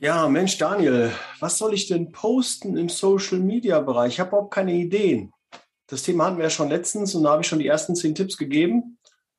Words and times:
Ja, 0.00 0.28
Mensch, 0.30 0.56
Daniel, 0.56 1.12
was 1.40 1.58
soll 1.58 1.74
ich 1.74 1.88
denn 1.88 2.10
posten 2.10 2.78
im 2.78 2.88
Social 2.88 3.40
Media 3.40 3.80
Bereich? 3.80 4.14
Ich 4.14 4.20
habe 4.20 4.30
überhaupt 4.30 4.54
keine 4.54 4.72
Ideen. 4.72 5.30
Das 5.88 6.04
Thema 6.04 6.24
hatten 6.24 6.38
wir 6.38 6.44
ja 6.44 6.50
schon 6.50 6.70
letztens 6.70 7.14
und 7.14 7.24
da 7.24 7.32
habe 7.32 7.42
ich 7.42 7.48
schon 7.48 7.58
die 7.58 7.66
ersten 7.66 7.94
zehn 7.94 8.14
Tipps 8.14 8.38
gegeben. 8.38 8.96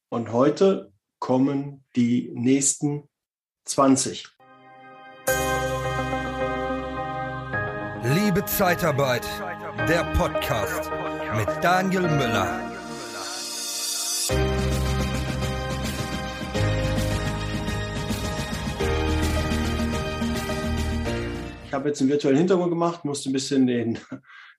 Und 0.09 0.33
heute 0.33 0.90
kommen 1.21 1.85
die 1.95 2.31
nächsten 2.33 3.07
20. 3.65 4.27
Liebe 8.03 8.43
Zeitarbeit, 8.45 9.23
der 9.87 10.03
Podcast 10.17 10.89
mit 11.37 11.47
Daniel 11.63 12.01
Müller. 12.01 12.71
Ich 21.67 21.71
habe 21.71 21.89
jetzt 21.89 22.01
einen 22.01 22.09
virtuellen 22.09 22.37
Hintergrund 22.39 22.71
gemacht, 22.71 23.05
musste 23.05 23.29
ein 23.29 23.33
bisschen 23.33 23.67
den, 23.67 23.99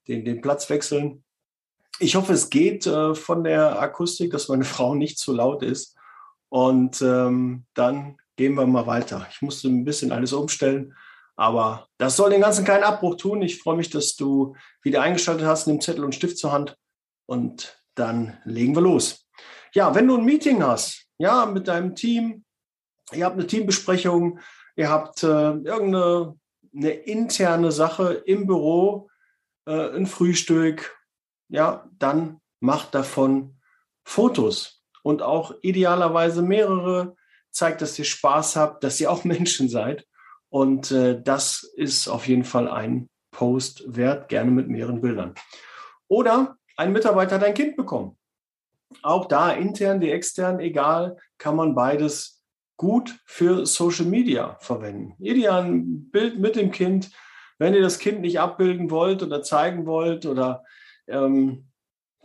den, 0.06 0.25
den 0.25 0.41
Platz 0.41 0.70
wechseln. 0.70 1.25
Ich 1.98 2.15
hoffe, 2.15 2.33
es 2.33 2.51
geht 2.51 2.87
äh, 2.87 3.17
von 3.17 3.42
der 3.42 3.83
Akustik, 3.83 4.31
dass 4.31 4.48
meine 4.48 4.65
Frau 4.65 4.95
nicht 4.95 5.19
zu 5.19 5.33
laut 5.33 5.65
ist. 5.65 5.97
Und 6.52 7.00
ähm, 7.00 7.64
dann 7.72 8.19
gehen 8.36 8.56
wir 8.56 8.67
mal 8.67 8.86
weiter. 8.86 9.27
Ich 9.31 9.41
musste 9.41 9.69
ein 9.69 9.86
bisschen 9.86 10.12
alles 10.12 10.34
umstellen, 10.34 10.94
aber 11.34 11.89
das 11.97 12.14
soll 12.14 12.28
den 12.28 12.42
ganzen 12.42 12.67
keinen 12.67 12.84
Abbruch 12.84 13.17
tun. 13.17 13.41
Ich 13.41 13.59
freue 13.59 13.78
mich, 13.78 13.89
dass 13.89 14.17
du 14.17 14.55
wieder 14.83 15.00
eingeschaltet 15.00 15.47
hast, 15.47 15.67
nimm 15.67 15.81
Zettel 15.81 16.05
und 16.05 16.14
Stift 16.14 16.36
zur 16.36 16.53
Hand 16.53 16.77
und 17.25 17.83
dann 17.94 18.36
legen 18.44 18.75
wir 18.75 18.83
los. 18.83 19.27
Ja, 19.72 19.94
wenn 19.94 20.06
du 20.06 20.19
ein 20.19 20.27
Meeting 20.27 20.62
hast, 20.62 21.06
ja, 21.17 21.47
mit 21.47 21.69
deinem 21.69 21.94
Team, 21.94 22.44
ihr 23.12 23.25
habt 23.25 23.39
eine 23.39 23.47
Teambesprechung, 23.47 24.39
ihr 24.77 24.91
habt 24.91 25.22
äh, 25.22 25.27
irgendeine 25.27 26.39
eine 26.75 26.91
interne 26.91 27.72
Sache 27.72 28.12
im 28.27 28.47
Büro, 28.47 29.09
äh, 29.64 29.97
ein 29.97 30.06
Frühstück, 30.06 30.98
ja, 31.48 31.89
dann 31.98 32.42
macht 32.61 32.94
davon 32.94 33.56
Fotos 34.05 34.81
und 35.03 35.22
auch 35.22 35.55
idealerweise 35.62 36.42
mehrere. 36.42 37.17
Zeigt, 37.50 37.83
dass 37.83 37.98
ihr 37.98 38.05
Spaß 38.05 38.56
habt, 38.56 38.83
dass 38.83 39.00
ihr 39.00 39.11
auch 39.11 39.25
Menschen 39.25 39.69
seid. 39.69 40.06
Und 40.48 40.91
äh, 40.91 41.20
das 41.22 41.62
ist 41.77 42.09
auf 42.09 42.28
jeden 42.28 42.44
Fall 42.44 42.69
ein 42.69 43.09
Post 43.31 43.84
wert, 43.86 44.28
gerne 44.28 44.50
mit 44.50 44.69
mehreren 44.69 45.00
Bildern. 45.00 45.34
Oder 46.09 46.56
ein 46.77 46.92
Mitarbeiter 46.92 47.36
hat 47.36 47.44
ein 47.44 47.55
Kind 47.55 47.77
bekommen. 47.77 48.17
Auch 49.03 49.27
da 49.27 49.50
intern 49.50 50.00
wie 50.00 50.11
extern, 50.11 50.61
egal, 50.61 51.16
kann 51.39 51.56
man 51.56 51.75
beides 51.75 52.42
gut 52.77 53.19
für 53.25 53.64
Social 53.64 54.06
Media 54.06 54.56
verwenden. 54.61 55.14
Ideal 55.19 55.64
ein 55.64 56.11
Bild 56.11 56.39
mit 56.39 56.56
dem 56.56 56.70
Kind. 56.70 57.11
Wenn 57.59 57.75
ihr 57.75 57.81
das 57.81 57.98
Kind 57.98 58.20
nicht 58.20 58.41
abbilden 58.41 58.91
wollt 58.91 59.22
oder 59.22 59.42
zeigen 59.42 59.87
wollt 59.87 60.27
oder 60.27 60.64
ähm, 61.06 61.69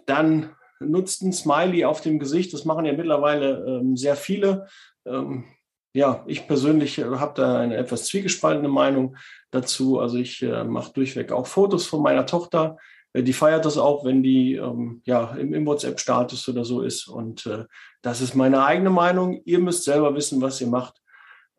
dann 0.06 0.56
nutzt 0.80 1.22
ein 1.24 1.34
Smiley 1.34 1.86
auf 1.86 2.02
dem 2.02 2.20
Gesicht. 2.20 2.54
Das 2.54 2.66
machen 2.66 2.86
ja 2.86 2.94
mittlerweile 2.94 3.66
ähm, 3.66 3.98
sehr 3.98 4.16
viele. 4.16 4.68
Ähm, 5.06 5.46
ja, 5.94 6.24
ich 6.28 6.48
persönlich 6.48 7.00
habe 7.00 7.34
da 7.36 7.60
eine 7.60 7.76
etwas 7.76 8.06
zwiegespaltene 8.06 8.68
Meinung 8.68 9.16
dazu. 9.52 10.00
Also 10.00 10.18
ich 10.18 10.42
äh, 10.44 10.64
mache 10.64 10.94
durchweg 10.94 11.32
auch 11.32 11.48
Fotos 11.48 11.88
von 11.88 12.02
meiner 12.04 12.26
Tochter. 12.26 12.78
Äh, 13.14 13.24
die 13.24 13.34
feiert 13.34 13.66
das 13.66 13.78
auch, 13.78 14.06
wenn 14.06 14.24
die 14.24 14.56
ähm, 14.56 15.02
ja, 15.06 15.36
im, 15.36 15.54
im 15.54 15.66
WhatsApp-Status 15.66 16.48
oder 16.50 16.66
so 16.66 16.82
ist. 16.82 17.08
Und 17.08 17.46
äh, 17.46 17.66
das 18.02 18.22
ist 18.22 18.36
meine 18.36 18.64
eigene 18.64 18.90
Meinung. 18.90 19.42
Ihr 19.46 19.60
müsst 19.60 19.84
selber 19.86 20.14
wissen, 20.16 20.42
was 20.42 20.62
ihr 20.62 20.68
macht. 20.68 21.02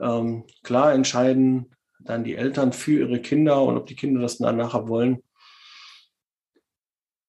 Ähm, 0.00 0.44
klar 0.62 0.92
entscheiden 0.92 1.74
dann 1.98 2.24
die 2.24 2.36
Eltern 2.36 2.72
für 2.72 3.00
ihre 3.00 3.20
Kinder 3.20 3.62
und 3.62 3.76
ob 3.76 3.86
die 3.86 3.96
Kinder 3.96 4.20
das 4.20 4.38
dann 4.38 4.56
nachher 4.56 4.88
wollen. 4.88 5.22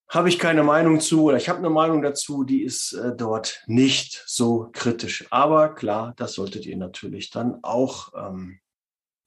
Habe 0.10 0.30
ich 0.30 0.40
keine 0.40 0.64
Meinung 0.64 1.00
zu 1.00 1.26
oder 1.26 1.38
ich 1.38 1.50
habe 1.50 1.60
eine 1.60 1.70
Meinung 1.70 2.02
dazu, 2.02 2.44
die 2.44 2.64
ist 2.64 2.94
äh, 2.94 3.16
dort 3.16 3.62
nicht 3.68 4.24
so 4.26 4.70
kritisch. 4.74 5.28
Aber 5.30 5.76
klar, 5.76 6.14
das 6.18 6.34
solltet 6.34 6.66
ihr 6.66 6.78
natürlich 6.78 7.30
dann 7.30 7.60
auch 7.62 8.12
ähm, 8.16 8.60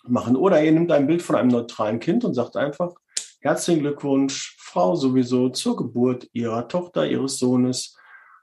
machen. 0.05 0.35
Oder 0.35 0.63
ihr 0.63 0.73
nehmt 0.73 0.91
ein 0.91 1.07
Bild 1.07 1.23
von 1.23 1.37
einem 1.37 1.51
neutralen 1.51 2.01
Kind 2.01 2.25
und 2.25 2.35
sagt 2.35 2.57
einfach, 2.57 2.95
herzlichen 3.41 3.81
Glückwunsch, 3.81 4.57
Frau 4.59 4.97
sowieso 4.97 5.51
zur 5.51 5.77
Geburt 5.77 6.29
ihrer 6.33 6.67
Tochter, 6.67 7.07
ihres 7.07 7.39
Sohnes. 7.39 7.97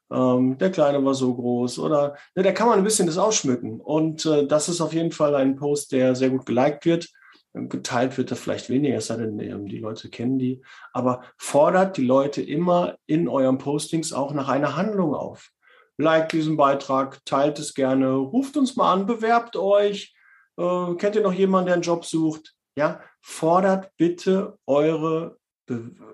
Ähm, 0.10 0.58
der 0.58 0.72
Kleine 0.72 1.04
war 1.04 1.14
so 1.14 1.36
groß 1.36 1.80
oder 1.80 2.16
ne, 2.36 2.44
da 2.44 2.52
kann 2.52 2.68
man 2.68 2.78
ein 2.78 2.84
bisschen 2.84 3.08
das 3.08 3.18
ausschmücken. 3.18 3.82
Und 3.82 4.26
äh, 4.26 4.48
das 4.48 4.70
ist 4.70 4.80
auf 4.80 4.94
jeden 4.94 5.12
Fall 5.12 5.36
ein 5.36 5.56
Post, 5.58 5.92
der 5.92 6.16
sehr 6.16 6.30
gut 6.30 6.46
geliked 6.46 6.86
wird. 6.86 7.10
Geteilt 7.54 8.18
wird 8.18 8.30
er 8.32 8.38
vielleicht 8.38 8.70
weniger, 8.70 8.98
es 8.98 9.08
sei 9.08 9.18
denn, 9.18 9.40
ähm, 9.40 9.68
die 9.68 9.80
Leute 9.80 10.10
kennen 10.10 10.38
die. 10.38 10.62
Aber 10.94 11.24
fordert 11.38 11.98
die 11.98 12.06
Leute 12.06 12.42
immer 12.42 12.98
in 13.08 13.28
euren 13.28 13.58
Postings 13.58 14.14
auch 14.14 14.34
nach 14.34 14.50
einer 14.50 14.76
Handlung 14.76 15.16
auf. 15.16 15.52
Like 15.98 16.30
diesen 16.30 16.58
Beitrag, 16.58 17.26
teilt 17.26 17.60
es 17.60 17.74
gerne, 17.74 18.14
ruft 18.14 18.56
uns 18.56 18.76
mal 18.76 18.94
an, 18.94 19.06
bewerbt 19.06 19.56
euch. 19.56 20.16
Äh, 20.58 20.96
kennt 20.96 21.16
ihr 21.16 21.24
noch 21.24 21.34
jemanden, 21.34 21.68
der 21.68 21.74
einen 21.76 21.84
Job 21.84 22.06
sucht? 22.06 22.56
Ja, 22.76 23.02
fordert 23.20 23.92
bitte 23.98 24.58
eure 24.66 25.38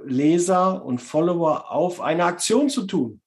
Leser 0.03 0.83
und 0.83 0.99
Follower 0.99 1.71
auf, 1.71 2.01
eine 2.01 2.25
Aktion 2.25 2.69
zu 2.69 2.85
tun. 2.85 3.21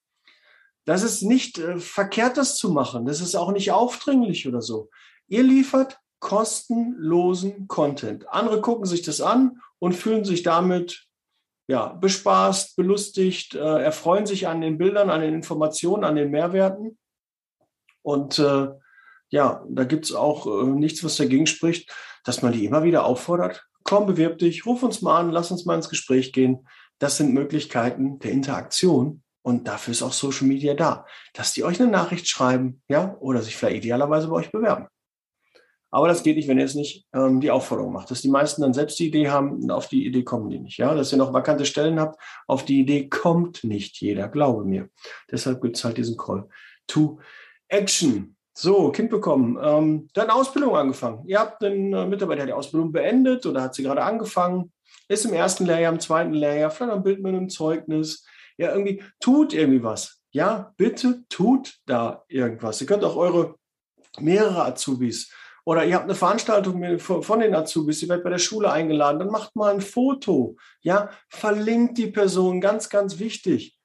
Das 0.84 1.02
ist 1.02 1.22
nicht 1.22 1.58
äh, 1.58 1.78
verkehrt, 1.78 2.36
das 2.36 2.56
zu 2.56 2.70
machen. 2.70 3.06
Das 3.06 3.20
ist 3.20 3.34
auch 3.34 3.52
nicht 3.52 3.72
aufdringlich 3.72 4.48
oder 4.48 4.62
so. 4.62 4.88
Ihr 5.26 5.42
liefert 5.42 5.98
kostenlosen 6.20 7.68
Content. 7.68 8.28
Andere 8.28 8.60
gucken 8.60 8.86
sich 8.86 9.02
das 9.02 9.20
an 9.20 9.60
und 9.78 9.94
fühlen 9.94 10.24
sich 10.24 10.42
damit 10.42 11.08
ja, 11.68 11.88
bespaßt, 11.88 12.76
belustigt, 12.76 13.54
äh, 13.54 13.82
erfreuen 13.82 14.26
sich 14.26 14.48
an 14.48 14.62
den 14.62 14.78
Bildern, 14.78 15.10
an 15.10 15.20
den 15.20 15.34
Informationen, 15.34 16.02
an 16.02 16.16
den 16.16 16.30
Mehrwerten. 16.30 16.98
Und 18.02 18.38
äh, 18.38 18.68
ja, 19.30 19.64
da 19.68 19.84
gibt 19.84 20.06
es 20.06 20.14
auch 20.14 20.46
äh, 20.46 20.66
nichts, 20.66 21.04
was 21.04 21.16
dagegen 21.16 21.46
spricht, 21.46 21.94
dass 22.24 22.40
man 22.40 22.52
die 22.52 22.64
immer 22.64 22.84
wieder 22.84 23.04
auffordert, 23.04 23.66
komm, 23.84 24.06
bewirb 24.06 24.38
dich, 24.38 24.64
ruf 24.64 24.82
uns 24.82 25.02
mal 25.02 25.20
an, 25.20 25.30
lass 25.30 25.50
uns 25.50 25.66
mal 25.66 25.74
ins 25.74 25.90
Gespräch 25.90 26.32
gehen. 26.32 26.66
Das 26.98 27.18
sind 27.18 27.34
Möglichkeiten 27.34 28.18
der 28.18 28.32
Interaktion 28.32 29.22
und 29.42 29.68
dafür 29.68 29.92
ist 29.92 30.02
auch 30.02 30.12
Social 30.12 30.46
Media 30.46 30.74
da, 30.74 31.06
dass 31.34 31.52
die 31.52 31.64
euch 31.64 31.80
eine 31.80 31.90
Nachricht 31.90 32.28
schreiben, 32.28 32.82
ja, 32.88 33.16
oder 33.20 33.42
sich 33.42 33.56
vielleicht 33.56 33.84
idealerweise 33.84 34.28
bei 34.28 34.36
euch 34.36 34.50
bewerben. 34.50 34.88
Aber 35.90 36.08
das 36.08 36.22
geht 36.22 36.36
nicht, 36.36 36.48
wenn 36.48 36.58
ihr 36.58 36.64
es 36.64 36.74
nicht 36.74 37.06
ähm, 37.14 37.40
die 37.40 37.50
Aufforderung 37.50 37.92
macht. 37.92 38.10
Dass 38.10 38.20
die 38.20 38.28
meisten 38.28 38.62
dann 38.62 38.74
selbst 38.74 38.98
die 38.98 39.08
Idee 39.08 39.30
haben, 39.30 39.62
und 39.62 39.70
auf 39.70 39.88
die 39.88 40.06
Idee 40.06 40.22
kommen 40.22 40.50
die 40.50 40.58
nicht. 40.58 40.76
Ja, 40.76 40.94
dass 40.94 41.12
ihr 41.12 41.18
noch 41.18 41.32
vakante 41.32 41.64
Stellen 41.64 41.98
habt, 41.98 42.20
auf 42.46 42.64
die 42.64 42.80
Idee 42.80 43.08
kommt 43.08 43.64
nicht 43.64 44.00
jeder, 44.00 44.28
glaube 44.28 44.64
mir. 44.64 44.88
Deshalb 45.30 45.62
gibt 45.62 45.76
es 45.76 45.84
halt 45.84 45.96
diesen 45.96 46.16
Call 46.16 46.48
to 46.86 47.18
Action. 47.68 48.36
So, 48.52 48.90
Kind 48.90 49.08
bekommen. 49.08 49.56
Ähm, 49.62 50.08
dann 50.14 50.30
Ausbildung 50.30 50.76
angefangen. 50.76 51.22
Ihr 51.26 51.38
habt 51.38 51.62
einen 51.62 51.92
äh, 51.92 52.06
Mitarbeiter, 52.06 52.38
der 52.38 52.46
die 52.46 52.52
Ausbildung 52.52 52.92
beendet 52.92 53.46
oder 53.46 53.62
hat 53.62 53.74
sie 53.74 53.84
gerade 53.84 54.02
angefangen, 54.02 54.72
ist 55.08 55.24
im 55.24 55.32
ersten 55.32 55.64
Lehrjahr, 55.64 55.92
im 55.92 56.00
zweiten 56.00 56.34
Lehrjahr, 56.34 56.70
vielleicht 56.70 56.92
ein 56.92 57.02
Bild 57.02 57.22
mit 57.22 57.34
einem 57.34 57.48
Zeugnis. 57.48 58.26
Ja, 58.56 58.72
irgendwie 58.72 59.02
tut 59.20 59.54
irgendwie 59.54 59.82
was. 59.82 60.20
Ja, 60.32 60.74
bitte 60.76 61.22
tut 61.28 61.78
da 61.86 62.24
irgendwas. 62.28 62.80
Ihr 62.80 62.86
könnt 62.86 63.04
auch 63.04 63.16
eure 63.16 63.54
mehrere 64.18 64.64
Azubis 64.64 65.32
oder 65.68 65.84
ihr 65.84 65.96
habt 65.96 66.04
eine 66.04 66.14
Veranstaltung 66.14 66.98
von 66.98 67.40
den 67.40 67.54
Azubis, 67.54 68.00
ihr 68.02 68.08
werdet 68.08 68.24
bei 68.24 68.30
der 68.30 68.38
Schule 68.38 68.72
eingeladen, 68.72 69.18
dann 69.18 69.28
macht 69.28 69.54
mal 69.54 69.70
ein 69.70 69.82
Foto. 69.82 70.56
Ja, 70.80 71.10
verlinkt 71.28 71.98
die 71.98 72.06
Person, 72.06 72.62
ganz, 72.62 72.88
ganz 72.88 73.18
wichtig. 73.18 73.78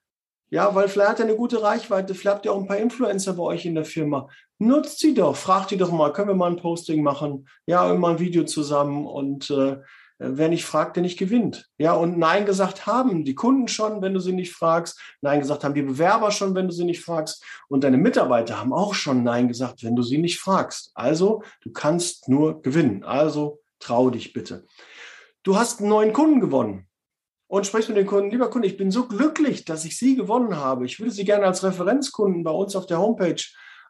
Ja, 0.48 0.74
weil 0.74 0.88
vielleicht 0.88 1.10
hat 1.10 1.18
er 1.20 1.26
eine 1.26 1.36
gute 1.36 1.62
Reichweite, 1.62 2.14
vielleicht 2.14 2.36
habt 2.36 2.46
ihr 2.46 2.54
auch 2.54 2.60
ein 2.62 2.66
paar 2.66 2.78
Influencer 2.78 3.34
bei 3.34 3.42
euch 3.42 3.66
in 3.66 3.74
der 3.74 3.84
Firma. 3.84 4.28
Nutzt 4.58 5.00
sie 5.00 5.12
doch, 5.12 5.36
fragt 5.36 5.72
die 5.72 5.76
doch 5.76 5.92
mal, 5.92 6.10
können 6.14 6.28
wir 6.28 6.34
mal 6.34 6.50
ein 6.50 6.56
Posting 6.56 7.02
machen? 7.02 7.46
Ja, 7.66 7.92
immer 7.92 8.08
ein 8.08 8.18
Video 8.18 8.44
zusammen 8.44 9.06
und 9.06 9.50
äh, 9.50 9.76
wer 10.26 10.48
nicht 10.48 10.64
fragt, 10.64 10.96
der 10.96 11.02
nicht 11.02 11.18
gewinnt. 11.18 11.68
Ja, 11.78 11.94
und 11.94 12.18
Nein 12.18 12.46
gesagt 12.46 12.86
haben 12.86 13.24
die 13.24 13.34
Kunden 13.34 13.68
schon, 13.68 14.02
wenn 14.02 14.14
du 14.14 14.20
sie 14.20 14.32
nicht 14.32 14.52
fragst. 14.52 15.00
Nein 15.20 15.40
gesagt 15.40 15.64
haben 15.64 15.74
die 15.74 15.82
Bewerber 15.82 16.30
schon, 16.30 16.54
wenn 16.54 16.68
du 16.68 16.74
sie 16.74 16.84
nicht 16.84 17.02
fragst. 17.02 17.44
Und 17.68 17.84
deine 17.84 17.96
Mitarbeiter 17.96 18.58
haben 18.60 18.72
auch 18.72 18.94
schon 18.94 19.22
Nein 19.22 19.48
gesagt, 19.48 19.84
wenn 19.84 19.96
du 19.96 20.02
sie 20.02 20.18
nicht 20.18 20.38
fragst. 20.38 20.90
Also, 20.94 21.42
du 21.62 21.72
kannst 21.72 22.28
nur 22.28 22.62
gewinnen. 22.62 23.04
Also, 23.04 23.60
trau 23.78 24.10
dich 24.10 24.32
bitte. 24.32 24.66
Du 25.42 25.56
hast 25.56 25.80
einen 25.80 25.90
neuen 25.90 26.12
Kunden 26.12 26.40
gewonnen 26.40 26.86
und 27.46 27.66
sprichst 27.66 27.88
mit 27.88 27.98
den 27.98 28.06
Kunden, 28.06 28.30
lieber 28.30 28.50
Kunde, 28.50 28.66
ich 28.66 28.76
bin 28.76 28.90
so 28.90 29.06
glücklich, 29.06 29.64
dass 29.64 29.84
ich 29.84 29.98
Sie 29.98 30.16
gewonnen 30.16 30.56
habe. 30.56 30.86
Ich 30.86 30.98
würde 30.98 31.12
Sie 31.12 31.24
gerne 31.24 31.46
als 31.46 31.62
Referenzkunden 31.62 32.42
bei 32.42 32.50
uns 32.50 32.74
auf 32.74 32.86
der 32.86 32.98
Homepage 32.98 33.42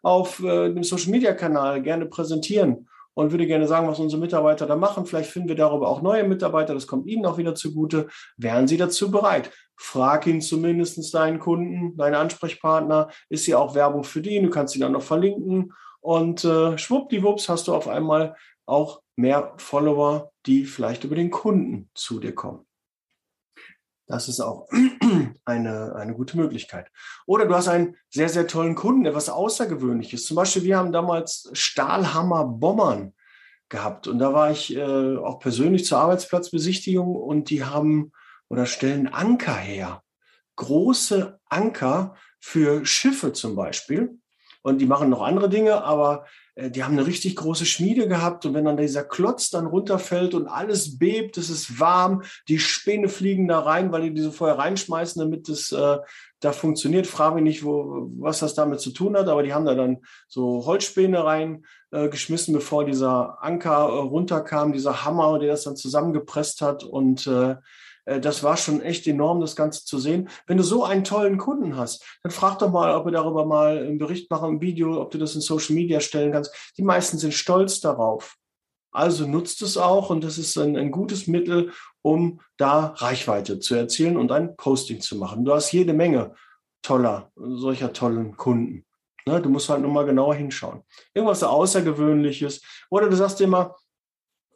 auf 0.03 0.43
äh, 0.43 0.73
dem 0.73 0.83
Social-Media-Kanal 0.83 1.83
gerne 1.83 2.07
präsentieren 2.07 2.89
und 3.15 3.31
würde 3.31 3.47
gerne 3.47 3.67
sagen, 3.67 3.89
was 3.89 4.01
unsere 4.01 4.21
Mitarbeiter 4.21 4.67
da 4.67 4.77
machen. 4.77 5.07
Vielleicht 5.07 5.31
finden 5.31 5.49
wir 5.49 5.57
darüber 5.57 5.89
auch 5.89 6.03
neue 6.03 6.25
Mitarbeiter. 6.25 6.75
Das 6.75 6.87
kommt 6.87 7.07
Ihnen 7.07 7.27
auch 7.27 7.39
wieder 7.39 7.55
zugute. 7.55 8.09
Wären 8.37 8.69
Sie 8.69 8.77
dazu 8.77 9.11
bereit? 9.11 9.51
Frag 9.77 10.27
ihn 10.27 10.41
zumindest 10.41 11.15
deinen 11.15 11.39
Kunden, 11.39 11.97
deinen 11.97 12.15
Ansprechpartner. 12.15 13.09
Ist 13.29 13.47
ja 13.47 13.59
auch 13.59 13.75
Werbung 13.75 14.05
für 14.05 14.21
die. 14.21 14.41
Du 14.41 14.51
kannst 14.51 14.75
ihn 14.75 14.83
dann 14.83 14.93
noch 14.93 15.03
verlinken. 15.03 15.73
Und 16.01 16.45
äh, 16.45 16.77
schwuppdiwupps 16.77 17.49
hast 17.49 17.69
du 17.69 17.75
auf 17.75 17.89
einmal 17.89 18.37
auch 18.67 19.01
mehr 19.17 19.55
Follower, 19.57 20.33
die 20.47 20.65
vielleicht 20.65 21.05
über 21.05 21.17
den 21.17 21.31
Kunden 21.31 21.89
zu 21.95 22.21
dir 22.21 22.35
kommen. 22.35 22.64
Das 24.07 24.29
ist 24.29 24.41
auch 24.41 24.69
eine, 25.45 25.95
eine 25.97 26.15
gute 26.15 26.37
Möglichkeit. 26.37 26.91
Oder 27.27 27.47
du 27.47 27.55
hast 27.55 27.69
einen 27.69 27.97
sehr, 28.11 28.29
sehr 28.29 28.47
tollen 28.47 28.75
Kunden, 28.75 29.07
etwas 29.07 29.29
Außergewöhnliches. 29.29 30.27
Zum 30.27 30.37
Beispiel, 30.37 30.65
wir 30.65 30.77
haben 30.77 30.93
damals 30.93 31.51
Stahlhammer 31.53 32.45
Bommern 32.45 33.15
gehabt. 33.69 34.07
Und 34.07 34.19
da 34.19 34.33
war 34.33 34.51
ich 34.51 34.77
äh, 34.77 35.17
auch 35.17 35.39
persönlich 35.39 35.85
zur 35.87 35.99
Arbeitsplatzbesichtigung 35.99 37.17
und 37.17 37.51
die 37.51 37.65
haben 37.65 38.13
oder 38.49 38.67
stellen 38.67 39.09
Anker 39.09 39.57
her. 39.57 40.03
Große 40.57 41.41
Anker 41.49 42.15
für 42.39 42.85
Schiffe 42.85 43.33
zum 43.33 43.57
Beispiel. 43.57 44.19
Und 44.67 44.79
die 44.79 44.87
machen 44.87 45.11
noch 45.11 45.21
andere 45.21 45.51
Dinge, 45.51 45.85
aber 45.85 46.25
äh, 46.55 46.71
die 46.71 46.85
haben 46.85 46.95
eine 46.95 47.07
richtig 47.07 47.37
große 47.37 47.67
Schmiede 47.67 48.09
gehabt 48.09 48.47
und 48.47 48.55
wenn 48.55 48.65
dann 48.65 48.79
dieser 48.79 49.05
Klotz 49.05 49.51
dann 49.51 49.67
runterfällt 49.67 50.33
und 50.33 50.49
alles 50.49 50.99
bebt, 50.99 51.37
es 51.37 51.51
ist 51.51 51.79
warm, 51.79 52.23
die 52.49 52.59
Späne 52.59 53.11
fliegen 53.11 53.47
da 53.47 53.61
rein, 53.61 53.93
weil 53.93 54.01
die 54.01 54.15
diese 54.15 54.33
vorher 54.33 54.57
reinschmeißen, 54.57 55.21
damit 55.21 55.51
es 55.51 55.71
äh, 55.71 55.99
da 56.41 56.53
funktioniert. 56.53 57.07
Frage 57.07 57.35
mich 57.35 57.45
nicht, 57.45 57.65
wo, 57.65 58.09
was 58.19 58.39
das 58.39 58.55
damit 58.55 58.81
zu 58.81 58.91
tun 58.91 59.19
hat, 59.19 59.29
aber 59.29 59.43
die 59.43 59.53
haben 59.53 59.67
da 59.67 59.75
dann 59.75 59.99
so 60.29 60.65
Holzspäne 60.65 61.23
reingeschmissen, 61.93 62.55
äh, 62.55 62.57
bevor 62.57 62.87
dieser 62.87 63.43
Anker 63.43 63.89
äh, 63.91 64.01
runterkam, 64.01 64.73
dieser 64.73 65.05
Hammer, 65.05 65.39
der 65.39 65.51
das 65.51 65.65
dann 65.65 65.77
zusammengepresst 65.77 66.63
hat 66.63 66.85
und 66.85 67.27
äh, 67.27 67.57
das 68.05 68.43
war 68.43 68.57
schon 68.57 68.83
echt 68.83 69.07
enorm, 69.07 69.41
das 69.41 69.57
Ganze 69.57 69.85
zu 69.85 69.99
sehen. 69.99 70.29
Wenn 70.47 70.57
du 70.57 70.63
so 70.63 70.85
einen 70.85 71.05
tollen 71.05 71.39
Kunden 71.39 71.77
hast, 71.77 72.05
dann 72.23 72.33
frag 72.33 72.59
doch 72.59 72.71
mal, 72.71 72.95
ob 72.95 73.07
wir 73.07 73.13
darüber 73.13 73.47
mal 73.47 73.79
einen 73.79 73.99
Bericht 73.99 74.31
machen, 74.31 74.57
ein 74.57 74.61
Video, 74.61 75.01
ob 75.01 75.11
du 75.11 75.19
das 75.19 75.35
in 75.35 75.41
Social 75.41 75.75
Media 75.75 76.01
stellen 76.01 76.33
kannst. 76.33 76.73
Die 76.77 76.83
meisten 76.83 77.19
sind 77.19 77.33
stolz 77.33 77.81
darauf. 77.81 78.37
Also 78.93 79.27
nutzt 79.27 79.61
es 79.63 79.77
auch 79.77 80.11
und 80.11 80.23
das 80.23 80.39
ist 80.39 80.57
ein, 80.57 80.77
ein 80.77 80.93
gutes 80.93 81.27
Mittel, 81.27 81.73
um 82.03 82.41
da 82.59 82.95
Reichweite 82.97 83.59
zu 83.59 83.75
erzielen 83.75 84.17
und 84.17 84.31
ein 84.31 84.57
Posting 84.57 85.01
zu 85.01 85.17
machen. 85.17 85.45
Du 85.45 85.53
hast 85.53 85.73
jede 85.73 85.93
Menge 85.93 86.35
toller, 86.83 87.33
solcher 87.35 87.93
tollen 87.93 88.37
Kunden. 88.37 88.85
Ne, 89.27 89.41
du 89.41 89.49
musst 89.49 89.71
halt 89.71 89.81
nur 89.81 89.91
mal 89.91 90.05
genauer 90.05 90.35
hinschauen. 90.35 90.83
Irgendwas 91.15 91.43
Außergewöhnliches. 91.43 92.61
Oder 92.91 93.09
du 93.09 93.17
sagst 93.17 93.41
immer, 93.41 93.75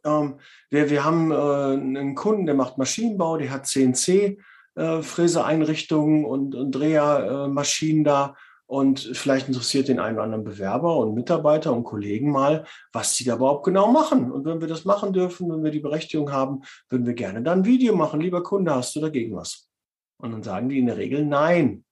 ähm, 0.09 0.41
wir, 0.71 0.89
wir 0.91 1.05
haben 1.05 1.31
äh, 1.31 1.35
einen 1.35 2.15
Kunden, 2.15 2.47
der 2.47 2.55
macht 2.55 2.79
Maschinenbau, 2.79 3.37
der 3.37 3.51
hat 3.51 3.67
CNC-Fräseeinrichtungen 3.67 6.25
äh, 6.25 6.27
und, 6.27 6.55
und 6.55 6.73
Drehermaschinen 6.73 8.05
da. 8.05 8.35
Und 8.67 9.01
vielleicht 9.15 9.49
interessiert 9.49 9.89
den 9.89 9.99
einen 9.99 10.17
oder 10.17 10.25
anderen 10.25 10.45
Bewerber 10.45 10.99
und 10.99 11.15
Mitarbeiter 11.15 11.73
und 11.73 11.85
Kollegen 11.85 12.31
mal, 12.31 12.67
was 12.93 13.17
sie 13.17 13.25
da 13.25 13.37
überhaupt 13.37 13.65
genau 13.65 13.91
machen. 13.91 14.31
Und 14.31 14.45
wenn 14.45 14.61
wir 14.61 14.69
das 14.69 14.85
machen 14.85 15.15
dürfen, 15.15 15.51
wenn 15.51 15.65
wir 15.65 15.71
die 15.71 15.81
Berechtigung 15.81 16.33
haben, 16.33 16.61
würden 16.91 17.07
wir 17.07 17.15
gerne 17.15 17.41
dann 17.41 17.61
ein 17.61 17.65
Video 17.65 17.97
machen. 17.97 18.21
Lieber 18.21 18.43
Kunde, 18.43 18.75
hast 18.75 18.95
du 18.95 19.01
dagegen 19.01 19.35
was? 19.35 19.71
Und 20.19 20.33
dann 20.33 20.43
sagen 20.43 20.69
die 20.69 20.79
in 20.79 20.85
der 20.85 20.99
Regel 20.99 21.25
nein. 21.25 21.87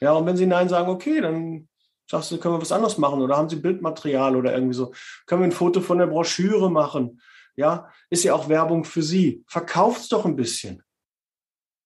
Ja, 0.00 0.14
und 0.14 0.26
wenn 0.26 0.36
sie 0.36 0.46
nein 0.46 0.68
sagen, 0.68 0.90
okay, 0.90 1.20
dann 1.20 1.68
sagst 2.10 2.32
du, 2.32 2.38
können 2.38 2.54
wir 2.54 2.60
was 2.60 2.72
anderes 2.72 2.98
machen 2.98 3.22
oder 3.22 3.36
haben 3.36 3.48
sie 3.48 3.56
Bildmaterial 3.56 4.36
oder 4.36 4.52
irgendwie 4.52 4.74
so. 4.74 4.92
Können 5.26 5.42
wir 5.42 5.48
ein 5.48 5.52
Foto 5.52 5.80
von 5.80 5.98
der 5.98 6.06
Broschüre 6.06 6.70
machen? 6.70 7.20
Ja, 7.56 7.90
ist 8.10 8.24
ja 8.24 8.34
auch 8.34 8.48
Werbung 8.48 8.84
für 8.84 9.02
Sie. 9.02 9.44
Verkauft 9.48 10.02
es 10.02 10.08
doch 10.08 10.24
ein 10.24 10.36
bisschen. 10.36 10.82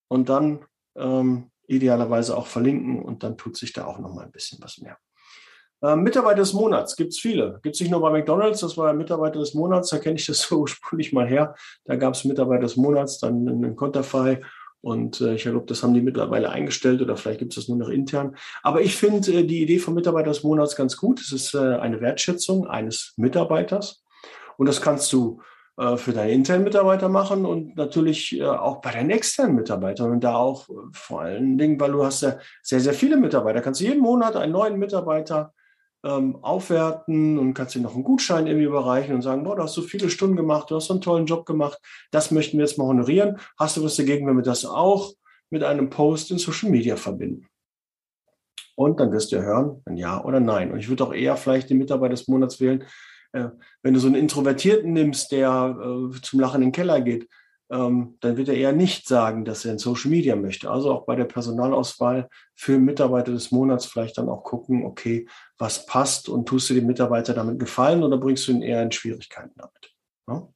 Und 0.08 0.28
dann 0.28 0.64
ähm, 0.96 1.50
idealerweise 1.66 2.36
auch 2.36 2.46
verlinken 2.46 3.02
und 3.02 3.22
dann 3.22 3.38
tut 3.38 3.56
sich 3.56 3.72
da 3.72 3.86
auch 3.86 3.98
noch 3.98 4.12
mal 4.12 4.24
ein 4.24 4.32
bisschen 4.32 4.58
was 4.60 4.78
mehr. 4.78 4.98
Ähm, 5.82 6.02
Mitarbeiter 6.02 6.40
des 6.40 6.52
Monats 6.52 6.96
gibt 6.96 7.12
es 7.12 7.20
viele. 7.20 7.60
Gibt 7.62 7.76
es 7.76 7.80
nicht 7.80 7.90
nur 7.90 8.00
bei 8.00 8.10
McDonalds, 8.10 8.60
das 8.60 8.76
war 8.76 8.88
ja 8.88 8.92
Mitarbeiter 8.92 9.38
des 9.38 9.54
Monats, 9.54 9.90
da 9.90 9.98
kenne 9.98 10.16
ich 10.16 10.26
das 10.26 10.40
so 10.48 10.60
ursprünglich 10.60 11.12
mal 11.12 11.26
her. 11.26 11.54
Da 11.84 11.96
gab 11.96 12.14
es 12.14 12.24
Mitarbeiter 12.24 12.62
des 12.62 12.76
Monats, 12.76 13.18
dann 13.18 13.48
einen 13.48 13.76
Konterfei 13.76 14.40
und 14.82 15.20
äh, 15.20 15.34
ich 15.34 15.42
glaube, 15.42 15.66
das 15.66 15.82
haben 15.82 15.94
die 15.94 16.00
mittlerweile 16.00 16.50
eingestellt 16.50 17.02
oder 17.02 17.16
vielleicht 17.16 17.40
gibt 17.40 17.52
es 17.52 17.56
das 17.56 17.68
nur 17.68 17.78
noch 17.78 17.88
intern. 17.88 18.36
Aber 18.62 18.80
ich 18.80 18.96
finde 18.96 19.32
äh, 19.32 19.44
die 19.44 19.62
Idee 19.62 19.78
vom 19.78 19.94
Mitarbeiter 19.94 20.30
des 20.30 20.42
Monats 20.42 20.74
ganz 20.74 20.96
gut. 20.96 21.20
Es 21.20 21.32
ist 21.32 21.54
äh, 21.54 21.76
eine 21.76 22.00
Wertschätzung 22.00 22.66
eines 22.66 23.12
Mitarbeiters. 23.16 24.02
Und 24.56 24.66
das 24.66 24.80
kannst 24.80 25.12
du 25.12 25.40
für 25.96 26.12
deine 26.12 26.32
internen 26.32 26.64
Mitarbeiter 26.64 27.08
machen 27.08 27.46
und 27.46 27.76
natürlich 27.76 28.38
äh, 28.38 28.44
auch 28.44 28.80
bei 28.82 28.92
deinen 28.92 29.10
externen 29.10 29.56
Mitarbeitern 29.56 30.10
und 30.10 30.22
da 30.22 30.34
auch 30.34 30.68
äh, 30.68 30.72
vor 30.92 31.22
allen 31.22 31.56
Dingen, 31.56 31.80
weil 31.80 31.92
du 31.92 32.04
hast 32.04 32.22
ja 32.22 32.38
sehr, 32.62 32.80
sehr 32.80 32.92
viele 32.92 33.16
Mitarbeiter, 33.16 33.62
kannst 33.62 33.80
du 33.80 33.84
jeden 33.84 34.00
Monat 34.00 34.36
einen 34.36 34.52
neuen 34.52 34.78
Mitarbeiter 34.78 35.54
ähm, 36.04 36.36
aufwerten 36.42 37.38
und 37.38 37.54
kannst 37.54 37.74
dir 37.74 37.80
noch 37.80 37.94
einen 37.94 38.04
Gutschein 38.04 38.46
irgendwie 38.46 38.66
überreichen 38.66 39.14
und 39.14 39.22
sagen, 39.22 39.44
boah, 39.44 39.56
du 39.56 39.62
hast 39.62 39.74
so 39.74 39.82
viele 39.82 40.10
Stunden 40.10 40.36
gemacht, 40.36 40.70
du 40.70 40.76
hast 40.76 40.86
so 40.86 40.94
einen 40.94 41.02
tollen 41.02 41.26
Job 41.26 41.46
gemacht, 41.46 41.78
das 42.10 42.30
möchten 42.30 42.58
wir 42.58 42.66
jetzt 42.66 42.78
mal 42.78 42.86
honorieren. 42.86 43.38
Hast 43.58 43.76
du 43.76 43.84
was 43.84 43.96
dagegen, 43.96 44.26
wenn 44.26 44.36
wir 44.36 44.42
das 44.42 44.64
auch 44.64 45.12
mit 45.50 45.64
einem 45.64 45.90
Post 45.90 46.30
in 46.30 46.38
Social 46.38 46.70
Media 46.70 46.96
verbinden? 46.96 47.46
Und 48.76 48.98
dann 48.98 49.12
wirst 49.12 49.32
du 49.32 49.42
hören, 49.42 49.82
ein 49.84 49.96
Ja 49.96 50.24
oder 50.24 50.40
Nein. 50.40 50.72
Und 50.72 50.78
ich 50.78 50.88
würde 50.88 51.04
auch 51.04 51.12
eher 51.12 51.36
vielleicht 51.36 51.68
den 51.68 51.78
Mitarbeiter 51.78 52.14
des 52.14 52.28
Monats 52.28 52.60
wählen, 52.60 52.82
äh, 52.82 52.86
wenn 53.32 53.94
du 53.94 54.00
so 54.00 54.06
einen 54.06 54.16
Introvertierten 54.16 54.92
nimmst, 54.92 55.32
der 55.32 55.76
äh, 55.78 56.20
zum 56.20 56.40
Lachen 56.40 56.62
in 56.62 56.68
den 56.68 56.72
Keller 56.72 57.00
geht, 57.00 57.28
ähm, 57.70 58.16
dann 58.20 58.36
wird 58.36 58.48
er 58.48 58.56
eher 58.56 58.72
nicht 58.72 59.06
sagen, 59.06 59.44
dass 59.44 59.64
er 59.64 59.72
in 59.72 59.78
Social 59.78 60.10
Media 60.10 60.34
möchte. 60.34 60.68
Also 60.70 60.92
auch 60.92 61.06
bei 61.06 61.14
der 61.14 61.24
Personalauswahl 61.24 62.28
für 62.56 62.78
Mitarbeiter 62.78 63.30
des 63.30 63.52
Monats 63.52 63.86
vielleicht 63.86 64.18
dann 64.18 64.28
auch 64.28 64.42
gucken, 64.42 64.84
okay, 64.84 65.28
was 65.56 65.86
passt 65.86 66.28
und 66.28 66.46
tust 66.46 66.68
du 66.68 66.74
dem 66.74 66.86
Mitarbeiter 66.86 67.32
damit 67.32 67.60
gefallen 67.60 68.02
oder 68.02 68.18
bringst 68.18 68.48
du 68.48 68.52
ihn 68.52 68.62
eher 68.62 68.82
in 68.82 68.90
Schwierigkeiten 68.90 69.52
damit? 69.56 69.94
Ja? 70.28 70.48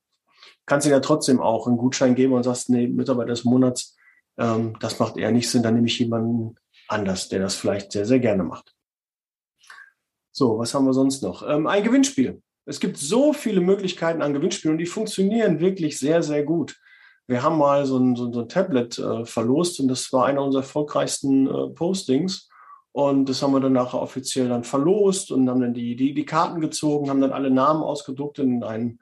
Kannst 0.67 0.87
du 0.87 0.91
ja 0.91 1.01
trotzdem 1.01 1.41
auch 1.41 1.69
einen 1.69 1.77
Gutschein 1.77 2.17
geben 2.17 2.33
und 2.33 2.43
sagst, 2.43 2.69
nee, 2.69 2.89
Mitarbeiter 2.89 3.31
des 3.31 3.45
Monats, 3.45 3.97
ähm, 4.37 4.77
das 4.81 4.99
macht 4.99 5.17
eher 5.17 5.31
nicht 5.31 5.49
Sinn, 5.49 5.63
dann 5.63 5.75
nehme 5.75 5.87
ich 5.87 5.99
jemanden 6.01 6.57
anders, 6.89 7.29
der 7.29 7.39
das 7.39 7.55
vielleicht 7.55 7.93
sehr, 7.93 8.07
sehr 8.07 8.19
gerne 8.19 8.43
macht. 8.43 8.75
So, 10.33 10.59
was 10.59 10.75
haben 10.75 10.85
wir 10.85 10.93
sonst 10.93 11.23
noch? 11.23 11.49
Ähm, 11.49 11.69
ein 11.69 11.85
Gewinnspiel. 11.85 12.43
Es 12.67 12.81
gibt 12.81 12.97
so 12.97 13.33
viele 13.33 13.61
Möglichkeiten 13.61 14.23
an 14.23 14.33
Gewinnspielen 14.33 14.75
und 14.75 14.79
die 14.79 14.87
funktionieren 14.87 15.61
wirklich 15.61 15.99
sehr, 15.99 16.23
sehr 16.23 16.45
gut. 16.45 16.77
Wir 17.27 17.43
haben 17.43 17.59
mal 17.59 17.87
so 17.87 17.99
ein, 17.99 18.17
so 18.17 18.27
ein 18.27 18.49
Tablet 18.49 18.99
äh, 18.99 19.25
verlost 19.25 19.81
und 19.81 19.89
das 19.89 20.13
war 20.13 20.27
einer 20.27 20.43
unserer 20.43 20.63
erfolgreichsten 20.63 21.47
äh, 21.47 21.69
Postings. 21.71 22.49
Und 22.93 23.29
das 23.29 23.43
haben 23.43 23.53
wir 23.53 23.61
dann 23.61 23.73
nachher 23.73 24.01
offiziell 24.01 24.49
dann 24.49 24.63
verlost 24.63 25.33
und 25.33 25.49
haben 25.49 25.61
dann 25.61 25.75
die, 25.75 25.97
die, 25.97 26.15
die 26.15 26.25
Karten 26.25 26.61
gezogen, 26.61 27.11
haben 27.11 27.21
dann 27.21 27.33
alle 27.33 27.51
Namen 27.51 27.83
ausgedruckt 27.83 28.39
in 28.39 28.63
ein, 28.63 29.01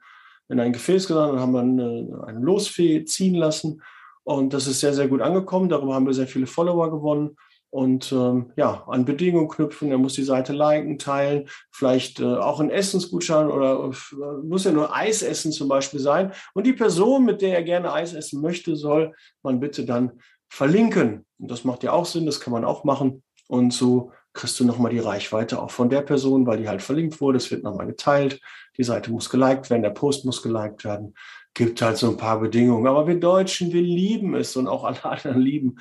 in 0.49 0.59
ein 0.59 0.73
Gefäß 0.73 1.07
gesammelt 1.07 1.33
und 1.33 1.39
haben 1.39 1.53
dann 1.53 1.79
eine, 1.79 2.23
eine 2.25 2.39
Losfee 2.39 3.05
ziehen 3.05 3.35
lassen. 3.35 3.81
Und 4.23 4.53
das 4.53 4.67
ist 4.67 4.79
sehr, 4.79 4.93
sehr 4.93 5.07
gut 5.07 5.21
angekommen. 5.21 5.69
Darüber 5.69 5.93
haben 5.93 6.07
wir 6.07 6.13
sehr 6.13 6.27
viele 6.27 6.47
Follower 6.47 6.89
gewonnen 6.89 7.37
und 7.73 8.11
ähm, 8.11 8.51
ja, 8.55 8.83
an 8.85 9.03
Bedingungen 9.03 9.47
knüpfen. 9.47 9.89
Er 9.89 9.97
muss 9.97 10.13
die 10.13 10.21
Seite 10.21 10.53
liken, 10.53 10.99
teilen, 10.99 11.49
vielleicht 11.71 12.19
äh, 12.19 12.23
auch 12.23 12.59
ein 12.59 12.69
Essensgutschein 12.69 13.47
oder 13.47 13.89
äh, 13.89 14.45
muss 14.45 14.65
ja 14.65 14.71
nur 14.71 14.95
Eis 14.95 15.23
essen 15.23 15.51
zum 15.51 15.69
Beispiel 15.69 15.99
sein. 15.99 16.33
Und 16.53 16.67
die 16.67 16.73
Person, 16.73 17.25
mit 17.25 17.41
der 17.41 17.55
er 17.55 17.63
gerne 17.63 17.91
Eis 17.91 18.13
essen 18.13 18.41
möchte, 18.41 18.75
soll 18.75 19.15
man 19.41 19.59
bitte 19.59 19.85
dann 19.85 20.19
verlinken. 20.49 21.25
Und 21.39 21.49
das 21.49 21.63
macht 21.63 21.81
ja 21.81 21.93
auch 21.93 22.05
Sinn, 22.05 22.27
das 22.27 22.39
kann 22.39 22.53
man 22.53 22.63
auch 22.63 22.83
machen. 22.83 23.23
Und 23.47 23.73
so 23.73 24.11
kriegst 24.33 24.59
du 24.59 24.65
nochmal 24.65 24.91
die 24.91 24.99
Reichweite 24.99 25.59
auch 25.59 25.71
von 25.71 25.89
der 25.89 26.01
Person, 26.01 26.45
weil 26.45 26.59
die 26.59 26.69
halt 26.69 26.83
verlinkt 26.83 27.21
wurde. 27.21 27.37
Es 27.37 27.49
wird 27.49 27.63
nochmal 27.63 27.87
geteilt. 27.87 28.39
Die 28.77 28.83
Seite 28.83 29.11
muss 29.11 29.31
geliked 29.31 29.71
werden, 29.71 29.81
der 29.81 29.89
Post 29.89 30.25
muss 30.25 30.43
geliked 30.43 30.85
werden. 30.85 31.15
Gibt 31.55 31.81
halt 31.81 31.97
so 31.97 32.07
ein 32.11 32.17
paar 32.17 32.39
Bedingungen. 32.39 32.85
Aber 32.85 33.07
wir 33.07 33.19
Deutschen, 33.19 33.73
wir 33.73 33.81
lieben 33.81 34.35
es 34.35 34.55
und 34.55 34.67
auch 34.67 34.83
alle 34.83 35.03
anderen 35.03 35.41
lieben 35.41 35.77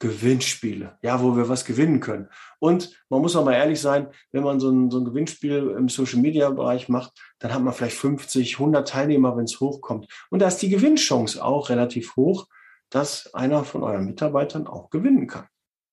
Gewinnspiele, 0.00 0.96
ja, 1.02 1.20
wo 1.22 1.36
wir 1.36 1.48
was 1.48 1.64
gewinnen 1.64 2.00
können. 2.00 2.28
Und 2.60 2.96
man 3.08 3.20
muss 3.20 3.34
auch 3.34 3.44
mal 3.44 3.54
ehrlich 3.54 3.80
sein, 3.80 4.08
wenn 4.30 4.44
man 4.44 4.60
so 4.60 4.70
ein, 4.70 4.90
so 4.90 4.98
ein 4.98 5.04
Gewinnspiel 5.04 5.74
im 5.76 5.88
Social 5.88 6.20
Media 6.20 6.50
Bereich 6.50 6.88
macht, 6.88 7.12
dann 7.40 7.52
hat 7.52 7.62
man 7.62 7.74
vielleicht 7.74 7.96
50, 7.96 8.54
100 8.54 8.86
Teilnehmer, 8.88 9.36
wenn 9.36 9.44
es 9.44 9.58
hochkommt. 9.58 10.06
Und 10.30 10.40
da 10.40 10.48
ist 10.48 10.62
die 10.62 10.68
Gewinnchance 10.68 11.44
auch 11.44 11.68
relativ 11.68 12.14
hoch, 12.16 12.46
dass 12.90 13.34
einer 13.34 13.64
von 13.64 13.82
euren 13.82 14.04
Mitarbeitern 14.04 14.66
auch 14.66 14.90
gewinnen 14.90 15.26
kann. 15.26 15.46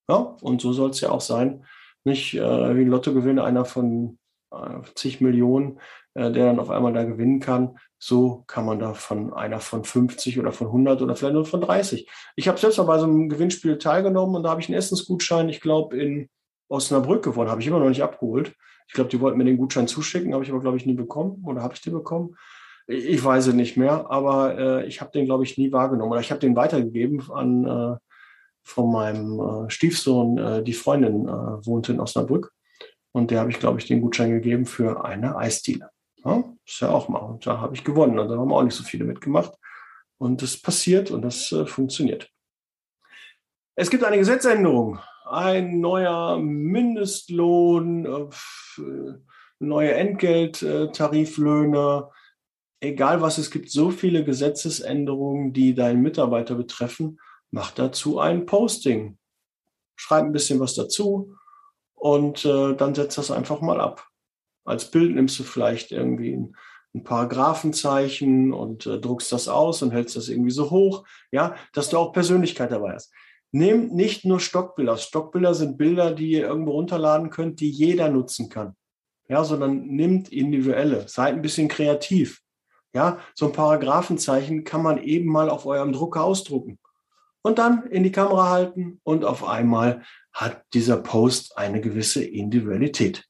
Ja, 0.08 0.36
und 0.42 0.62
so 0.62 0.72
soll 0.72 0.92
es 0.92 1.02
ja 1.02 1.10
auch 1.10 1.22
sein. 1.22 1.66
Nicht 2.04 2.36
äh, 2.36 2.76
wie 2.76 2.82
ein 2.82 2.90
Lottogewinn 2.90 3.40
einer 3.40 3.66
von 3.66 4.20
äh, 4.52 4.82
zig 4.94 5.20
Millionen, 5.20 5.80
der 6.16 6.30
dann 6.32 6.60
auf 6.60 6.70
einmal 6.70 6.94
da 6.94 7.04
gewinnen 7.04 7.42
kann. 7.42 7.78
So 8.00 8.44
kann 8.48 8.66
man 8.66 8.80
da 8.80 8.94
von 8.94 9.34
einer 9.34 9.60
von 9.60 9.84
50 9.84 10.40
oder 10.40 10.52
von 10.52 10.68
100 10.68 11.02
oder 11.02 11.16
vielleicht 11.16 11.34
nur 11.34 11.46
von 11.46 11.62
30. 11.62 12.10
Ich 12.36 12.48
habe 12.48 12.58
selbst 12.58 12.78
mal 12.78 12.86
bei 12.86 13.00
so 13.00 13.06
einem 13.06 13.28
Gewinnspiel 13.30 13.78
teilgenommen 13.78 14.36
und 14.36 14.44
da 14.44 14.52
habe 14.52 14.62
ich 14.62 14.70
einen 14.70 14.78
Essensgutschein, 14.78 15.50
ich 15.50 15.60
glaube, 15.60 15.98
in 15.98 16.30
Osnabrück 16.70 17.24
gewonnen, 17.24 17.50
habe 17.50 17.62
ich 17.62 17.68
immer 17.68 17.80
noch 17.80 17.90
nicht 17.90 18.04
abgeholt. 18.04 18.56
Ich 18.88 18.94
glaube, 18.94 19.10
die 19.10 19.20
wollten 19.20 19.38
mir 19.38 19.46
den 19.46 19.58
Gutschein 19.58 19.88
zuschicken, 19.88 20.34
habe 20.34 20.44
ich 20.44 20.52
aber, 20.52 20.62
glaube 20.62 20.78
ich, 20.78 20.86
nie 20.86 20.94
bekommen. 20.94 21.44
Oder 21.46 21.62
habe 21.62 21.74
ich 21.74 21.82
den 21.82 21.94
bekommen? 21.94 22.36
Ich 22.88 23.24
weiß 23.24 23.48
es 23.48 23.54
nicht 23.54 23.78
mehr, 23.78 24.10
aber 24.12 24.58
äh, 24.58 24.86
ich 24.86 25.02
habe 25.02 25.12
den, 25.12 25.26
glaube 25.26 25.44
ich, 25.44 25.58
nie 25.58 25.72
wahrgenommen. 25.72 26.12
Oder 26.12 26.22
ich 26.22 26.30
habe 26.30 26.40
den 26.40 26.56
weitergegeben 26.56 27.24
an 27.32 27.66
äh, 27.66 27.98
von 28.64 28.92
meinem 28.92 29.40
äh, 29.40 29.70
Stiefsohn, 29.70 30.38
äh, 30.38 30.64
die 30.64 30.74
Freundin 30.74 31.28
äh, 31.28 31.66
wohnt 31.66 31.90
in 31.90 32.00
Osnabrück. 32.00 32.52
Und 33.12 33.32
der 33.32 33.40
habe 33.40 33.50
ich, 33.50 33.60
glaube 33.60 33.80
ich, 33.80 33.88
den 33.88 34.02
Gutschein 34.02 34.32
gegeben 34.32 34.66
für 34.66 35.04
eine 35.04 35.36
Eisdiele. 35.36 35.90
Ja, 36.26 36.44
ist 36.66 36.82
ja 36.82 36.90
auch 36.90 37.08
mal. 37.08 37.20
Und 37.20 37.46
da 37.46 37.62
habe 37.62 37.76
ich 37.76 37.84
gewonnen. 37.84 38.18
Und 38.20 38.30
da 38.30 38.38
haben 38.38 38.52
auch 38.52 38.64
nicht 38.64 38.76
so 38.76 38.84
viele 38.84 39.06
mitgemacht. 39.06 39.54
Und 40.18 40.42
das 40.42 40.58
passiert 40.58 41.12
und 41.12 41.22
das 41.22 41.52
äh, 41.52 41.66
funktioniert. 41.66 42.30
Es 43.76 43.90
gibt 43.90 44.04
eine 44.04 44.18
Gesetzänderung. 44.18 45.00
Ein 45.26 45.80
neuer 45.80 46.38
Mindestlohn, 46.40 48.06
äh, 48.06 48.30
neue 49.60 49.94
Entgelttariflöhne, 49.94 52.10
egal 52.80 53.22
was, 53.22 53.38
es 53.38 53.52
gibt 53.52 53.70
so 53.70 53.92
viele 53.92 54.24
Gesetzesänderungen, 54.24 55.54
die 55.54 55.74
deinen 55.74 56.02
Mitarbeiter 56.02 56.56
betreffen. 56.56 57.20
Mach 57.52 57.72
dazu 57.72 58.20
ein 58.20 58.46
Posting. 58.46 59.18
Schreib 59.96 60.26
ein 60.26 60.34
bisschen 60.34 60.60
was 60.60 60.76
dazu 60.76 61.36
und 61.94 62.46
äh, 62.46 62.76
dann 62.76 62.96
setz 62.96 63.16
das 63.16 63.32
einfach 63.32 63.62
mal 63.62 63.80
ab. 63.80 64.06
Als 64.66 64.92
Bild 64.92 65.16
nimmst 65.16 65.40
du 65.40 65.44
vielleicht 65.44 65.92
irgendwie 65.92 66.34
ein, 66.34 66.56
ein 66.94 67.04
Paragraphenzeichen 67.04 68.52
und 68.52 68.86
äh, 68.86 69.00
druckst 69.00 69.32
das 69.32 69.48
aus 69.48 69.82
und 69.82 69.92
hältst 69.92 70.16
das 70.16 70.28
irgendwie 70.28 70.52
so 70.52 70.72
hoch, 70.72 71.06
ja, 71.32 71.56
dass 71.74 71.90
du 71.90 71.98
auch 71.98 72.12
Persönlichkeit 72.12 72.72
dabei 72.72 72.94
hast. 72.94 73.14
Nimm 73.52 73.88
nicht 73.96 74.26
nur 74.26 74.40
Stockbilder. 74.40 74.98
Stockbilder 74.98 75.54
sind 75.54 75.78
Bilder, 75.78 76.12
die 76.12 76.32
ihr 76.32 76.48
irgendwo 76.48 76.72
runterladen 76.72 77.30
könnt, 77.30 77.62
die 77.62 77.70
jeder 77.70 78.10
nutzen 78.10 78.50
kann. 78.50 78.76
Ja, 79.30 79.44
sondern 79.44 79.88
nimmt 79.88 80.30
individuelle. 80.30 81.08
Seid 81.08 81.36
ein 81.36 81.42
bisschen 81.42 81.68
kreativ. 81.68 82.42
Ja, 82.94 83.20
so 83.34 83.48
ein 83.48 83.54
Paragraphenzeichen 83.54 84.64
kann 84.64 84.82
man 84.82 85.02
eben 85.02 85.30
mal 85.30 85.50
auf 85.50 85.66
eurem 85.66 85.94
Drucker 85.94 86.24
ausdrucken 86.24 86.80
und 87.46 87.60
dann 87.60 87.86
in 87.92 88.02
die 88.02 88.12
Kamera 88.12 88.50
halten 88.50 89.00
und 89.04 89.24
auf 89.24 89.48
einmal 89.48 90.02
hat 90.34 90.64
dieser 90.74 90.98
Post 90.98 91.60
eine 91.60 91.80
gewisse 91.80 92.24
Individualität. 92.24 93.24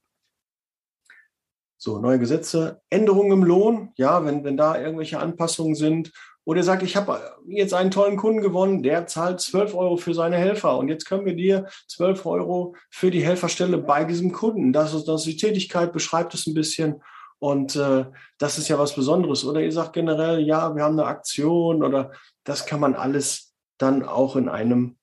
So, 1.85 1.99
neue 1.99 2.17
Gesetze, 2.17 2.81
Änderungen 2.89 3.31
im 3.31 3.43
Lohn, 3.43 3.91
ja, 3.95 4.25
wenn, 4.25 4.43
wenn 4.43 4.57
da 4.57 4.75
irgendwelche 4.75 5.19
Anpassungen 5.19 5.75
sind. 5.75 6.11
Oder 6.43 6.63
sagt, 6.63 6.81
ich 6.81 6.95
habe 6.95 7.37
jetzt 7.47 7.75
einen 7.75 7.91
tollen 7.91 8.17
Kunden 8.17 8.41
gewonnen, 8.41 8.81
der 8.81 9.05
zahlt 9.05 9.39
12 9.39 9.75
Euro 9.75 9.95
für 9.95 10.15
seine 10.15 10.35
Helfer 10.37 10.79
und 10.79 10.87
jetzt 10.87 11.05
können 11.05 11.27
wir 11.27 11.35
dir 11.35 11.67
12 11.89 12.25
Euro 12.25 12.75
für 12.89 13.11
die 13.11 13.23
Helferstelle 13.23 13.77
bei 13.77 14.03
diesem 14.03 14.31
Kunden. 14.31 14.73
Das 14.73 14.95
ist, 14.95 15.07
das 15.07 15.27
ist 15.27 15.27
die 15.27 15.37
Tätigkeit, 15.37 15.93
beschreibt 15.93 16.33
es 16.33 16.47
ein 16.47 16.55
bisschen 16.55 17.03
und 17.37 17.75
äh, 17.75 18.05
das 18.39 18.57
ist 18.57 18.67
ja 18.67 18.79
was 18.79 18.95
Besonderes. 18.95 19.45
Oder 19.45 19.61
ihr 19.61 19.71
sagt 19.71 19.93
generell, 19.93 20.39
ja, 20.39 20.75
wir 20.75 20.81
haben 20.81 20.99
eine 20.99 21.07
Aktion 21.07 21.83
oder 21.83 22.13
das 22.45 22.65
kann 22.65 22.79
man 22.79 22.95
alles 22.95 23.53
dann 23.77 24.03
auch 24.03 24.35
in 24.35 24.49
einem 24.49 24.97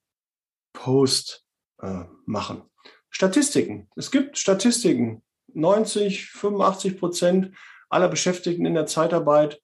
Post 0.72 1.46
äh, 1.80 2.06
machen. 2.26 2.64
Statistiken. 3.08 3.88
Es 3.94 4.10
gibt 4.10 4.36
Statistiken. 4.36 5.22
90, 5.54 6.30
85 6.30 6.98
Prozent 6.98 7.56
aller 7.88 8.08
Beschäftigten 8.08 8.66
in 8.66 8.74
der 8.74 8.86
Zeitarbeit 8.86 9.60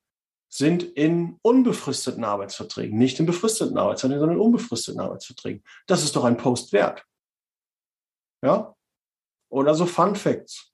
sind 0.51 0.83
in 0.83 1.39
unbefristeten 1.43 2.25
Arbeitsverträgen, 2.25 2.99
nicht 2.99 3.21
in 3.21 3.27
befristeten 3.27 3.77
Arbeitsverträgen, 3.77 4.21
sondern 4.21 4.39
in 4.39 4.45
unbefristeten 4.45 5.01
Arbeitsverträgen. 5.01 5.63
Das 5.87 6.03
ist 6.03 6.17
doch 6.17 6.25
ein 6.25 6.37
Post 6.39 6.73
wert. 6.73 7.05
Ja? 8.43 8.75
Oder 9.51 9.75
so 9.75 9.85
Fun 9.87 10.17
Facts 10.17 10.73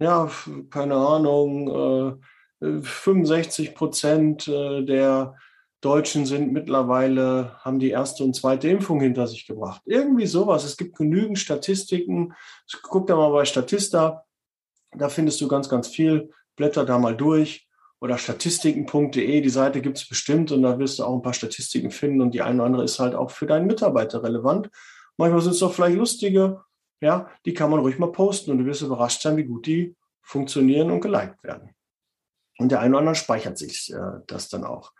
ja, 0.00 0.30
keine 0.70 0.96
Ahnung, 0.96 2.18
äh, 2.60 2.82
65 2.82 3.74
Prozent 3.74 4.48
äh, 4.48 4.82
der 4.82 5.36
Deutschen 5.80 6.26
sind 6.26 6.52
mittlerweile, 6.52 7.56
haben 7.60 7.78
die 7.78 7.90
erste 7.90 8.22
und 8.24 8.34
zweite 8.34 8.68
Impfung 8.68 9.00
hinter 9.00 9.26
sich 9.26 9.46
gebracht. 9.46 9.80
Irgendwie 9.86 10.26
sowas. 10.26 10.64
Es 10.64 10.76
gibt 10.76 10.96
genügend 10.96 11.38
Statistiken. 11.38 12.34
Guck 12.82 13.06
da 13.06 13.16
mal 13.16 13.30
bei 13.30 13.44
Statista. 13.44 14.24
Da 14.92 15.08
findest 15.08 15.40
du 15.40 15.48
ganz, 15.48 15.68
ganz 15.68 15.88
viel. 15.88 16.30
Blätter 16.56 16.84
da 16.84 16.98
mal 16.98 17.16
durch. 17.16 17.66
Oder 18.00 18.18
statistiken.de, 18.18 19.40
die 19.40 19.48
Seite 19.50 19.82
gibt 19.82 19.98
es 19.98 20.08
bestimmt 20.08 20.52
und 20.52 20.62
da 20.62 20.78
wirst 20.78 20.98
du 20.98 21.04
auch 21.04 21.14
ein 21.14 21.22
paar 21.22 21.34
Statistiken 21.34 21.90
finden 21.90 22.22
und 22.22 22.32
die 22.32 22.40
eine 22.40 22.56
oder 22.56 22.64
andere 22.64 22.84
ist 22.84 22.98
halt 22.98 23.14
auch 23.14 23.30
für 23.30 23.46
deinen 23.46 23.66
Mitarbeiter 23.66 24.22
relevant. 24.22 24.70
Manchmal 25.18 25.42
sind 25.42 25.52
es 25.52 25.62
auch 25.62 25.72
vielleicht 25.72 25.98
lustige 25.98 26.62
ja, 27.00 27.30
die 27.44 27.54
kann 27.54 27.70
man 27.70 27.80
ruhig 27.80 27.98
mal 27.98 28.12
posten 28.12 28.50
und 28.50 28.58
du 28.58 28.66
wirst 28.66 28.82
überrascht 28.82 29.22
sein, 29.22 29.36
wie 29.36 29.44
gut 29.44 29.66
die 29.66 29.96
funktionieren 30.22 30.90
und 30.90 31.00
geliked 31.00 31.42
werden. 31.42 31.74
Und 32.58 32.70
der 32.70 32.80
eine 32.80 32.90
oder 32.90 32.98
andere 32.98 33.14
speichert 33.14 33.56
sich 33.56 33.92
äh, 33.92 34.20
das 34.26 34.48
dann 34.48 34.64
auch. 34.64 34.92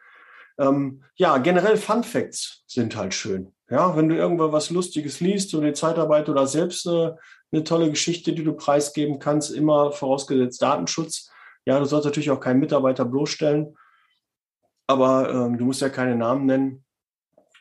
Ähm, 0.60 1.02
ja, 1.16 1.38
generell 1.38 1.78
Fun 1.78 2.04
Facts 2.04 2.62
sind 2.66 2.94
halt 2.94 3.14
schön. 3.14 3.52
Ja, 3.70 3.96
wenn 3.96 4.08
du 4.08 4.16
irgendwo 4.16 4.52
was 4.52 4.70
Lustiges 4.70 5.20
liest 5.20 5.54
oder 5.54 5.68
die 5.68 5.72
Zeitarbeit 5.72 6.28
oder 6.28 6.46
selbst 6.46 6.86
äh, 6.86 7.12
eine 7.50 7.64
tolle 7.64 7.88
Geschichte, 7.88 8.32
die 8.32 8.44
du 8.44 8.52
preisgeben 8.52 9.18
kannst, 9.18 9.50
immer 9.50 9.90
vorausgesetzt 9.90 10.60
Datenschutz. 10.60 11.30
Ja, 11.64 11.78
du 11.78 11.84
sollst 11.86 12.04
natürlich 12.04 12.30
auch 12.30 12.40
keinen 12.40 12.60
Mitarbeiter 12.60 13.04
bloßstellen, 13.04 13.76
aber 14.86 15.30
ähm, 15.30 15.56
du 15.56 15.64
musst 15.64 15.80
ja 15.80 15.88
keine 15.88 16.14
Namen 16.14 16.46
nennen 16.46 16.84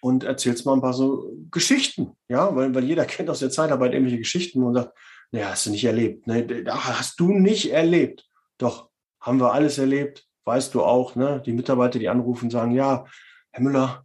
und 0.01 0.23
erzählst 0.23 0.65
mal 0.65 0.73
ein 0.73 0.81
paar 0.81 0.93
so 0.93 1.31
Geschichten, 1.51 2.17
ja, 2.27 2.53
weil, 2.55 2.73
weil 2.75 2.83
jeder 2.83 3.05
kennt 3.05 3.29
aus 3.29 3.39
der 3.39 3.51
Zeitarbeit 3.51 3.93
irgendwelche 3.93 4.19
Geschichten 4.19 4.63
und 4.63 4.73
sagt, 4.73 4.97
naja, 5.31 5.51
hast 5.51 5.67
du 5.67 5.69
nicht 5.69 5.85
erlebt, 5.85 6.27
ne? 6.27 6.65
hast 6.67 7.19
du 7.19 7.31
nicht 7.31 7.71
erlebt. 7.71 8.27
Doch, 8.57 8.89
haben 9.21 9.39
wir 9.39 9.53
alles 9.53 9.77
erlebt, 9.77 10.28
weißt 10.49 10.73
du 10.73 10.83
auch, 10.83 11.15
ne? 11.15 11.41
Die 11.45 11.53
Mitarbeiter, 11.53 11.99
die 11.99 12.09
anrufen, 12.09 12.49
sagen, 12.49 12.71
ja, 12.71 13.05
Herr 13.51 13.63
Müller, 13.63 14.03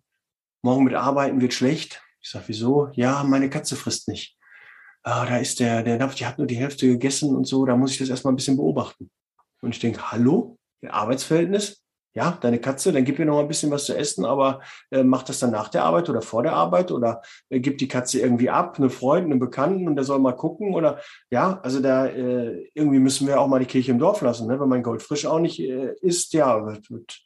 morgen 0.62 0.84
mit 0.84 0.94
Arbeiten 0.94 1.40
wird 1.40 1.54
schlecht. 1.54 2.02
Ich 2.20 2.28
sage, 2.28 2.44
wieso? 2.48 2.90
Ja, 2.92 3.24
meine 3.24 3.48
Katze 3.48 3.76
frisst 3.76 4.08
nicht. 4.08 4.36
Ah, 5.02 5.24
da 5.24 5.38
ist 5.38 5.58
der, 5.60 5.82
der 5.82 5.98
Napf, 5.98 6.14
die 6.14 6.26
hat 6.26 6.36
nur 6.38 6.46
die 6.46 6.56
Hälfte 6.56 6.86
gegessen 6.86 7.34
und 7.34 7.46
so, 7.46 7.64
da 7.64 7.76
muss 7.76 7.92
ich 7.92 7.98
das 7.98 8.10
erstmal 8.10 8.32
ein 8.32 8.36
bisschen 8.36 8.56
beobachten. 8.56 9.10
Und 9.62 9.74
ich 9.74 9.80
denke, 9.80 10.12
hallo, 10.12 10.58
Arbeitsverhältnis, 10.86 11.83
ja, 12.14 12.38
deine 12.40 12.60
Katze, 12.60 12.92
dann 12.92 13.04
gib 13.04 13.18
ihr 13.18 13.24
noch 13.24 13.40
ein 13.40 13.48
bisschen 13.48 13.72
was 13.72 13.86
zu 13.86 13.96
essen, 13.96 14.24
aber 14.24 14.60
äh, 14.90 15.02
mach 15.02 15.24
das 15.24 15.40
dann 15.40 15.50
nach 15.50 15.68
der 15.68 15.84
Arbeit 15.84 16.08
oder 16.08 16.22
vor 16.22 16.44
der 16.44 16.52
Arbeit 16.52 16.92
oder 16.92 17.22
äh, 17.48 17.58
gib 17.58 17.78
die 17.78 17.88
Katze 17.88 18.20
irgendwie 18.20 18.50
ab, 18.50 18.76
eine 18.78 18.88
Freundin, 18.88 19.32
einen 19.32 19.40
Bekannten 19.40 19.88
und 19.88 19.96
der 19.96 20.04
soll 20.04 20.20
mal 20.20 20.36
gucken 20.36 20.74
oder 20.74 21.00
ja, 21.30 21.58
also 21.62 21.80
da 21.80 22.06
äh, 22.06 22.70
irgendwie 22.72 23.00
müssen 23.00 23.26
wir 23.26 23.40
auch 23.40 23.48
mal 23.48 23.58
die 23.58 23.66
Kirche 23.66 23.90
im 23.90 23.98
Dorf 23.98 24.20
lassen, 24.20 24.46
ne? 24.46 24.60
wenn 24.60 24.68
mein 24.68 24.84
Goldfrisch 24.84 25.26
auch 25.26 25.40
nicht 25.40 25.58
äh, 25.58 25.94
isst, 26.02 26.32
ja, 26.34 26.64
wird, 26.64 26.88
wird, 26.88 27.20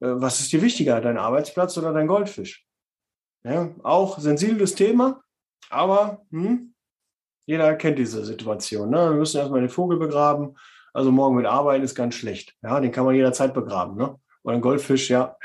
äh, 0.00 0.20
was 0.20 0.38
ist 0.38 0.52
dir 0.52 0.62
wichtiger, 0.62 1.00
dein 1.00 1.18
Arbeitsplatz 1.18 1.76
oder 1.76 1.92
dein 1.92 2.06
Goldfisch? 2.06 2.64
Ja, 3.44 3.74
auch 3.82 4.18
sensibles 4.20 4.76
Thema, 4.76 5.20
aber 5.68 6.22
hm, 6.30 6.74
jeder 7.44 7.74
kennt 7.74 7.98
diese 7.98 8.24
Situation. 8.24 8.90
Ne? 8.90 9.10
Wir 9.10 9.16
müssen 9.16 9.38
erstmal 9.38 9.60
den 9.60 9.70
Vogel 9.70 9.98
begraben 9.98 10.56
also 10.96 11.12
morgen 11.12 11.36
mit 11.36 11.44
Arbeiten 11.44 11.84
ist 11.84 11.94
ganz 11.94 12.14
schlecht. 12.14 12.54
Ja, 12.62 12.80
den 12.80 12.90
kann 12.90 13.04
man 13.04 13.14
jederzeit 13.14 13.52
begraben. 13.52 13.96
Ne? 13.96 14.16
Oder 14.42 14.54
ein 14.54 14.62
Goldfisch, 14.62 15.10
ja, 15.10 15.36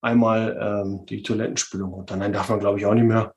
einmal 0.00 0.58
ähm, 0.58 1.04
die 1.06 1.22
Toilettenspülung 1.22 1.92
und 1.92 2.10
dann 2.10 2.32
darf 2.32 2.48
man, 2.48 2.58
glaube 2.58 2.78
ich, 2.78 2.86
auch 2.86 2.94
nicht 2.94 3.04
mehr. 3.04 3.34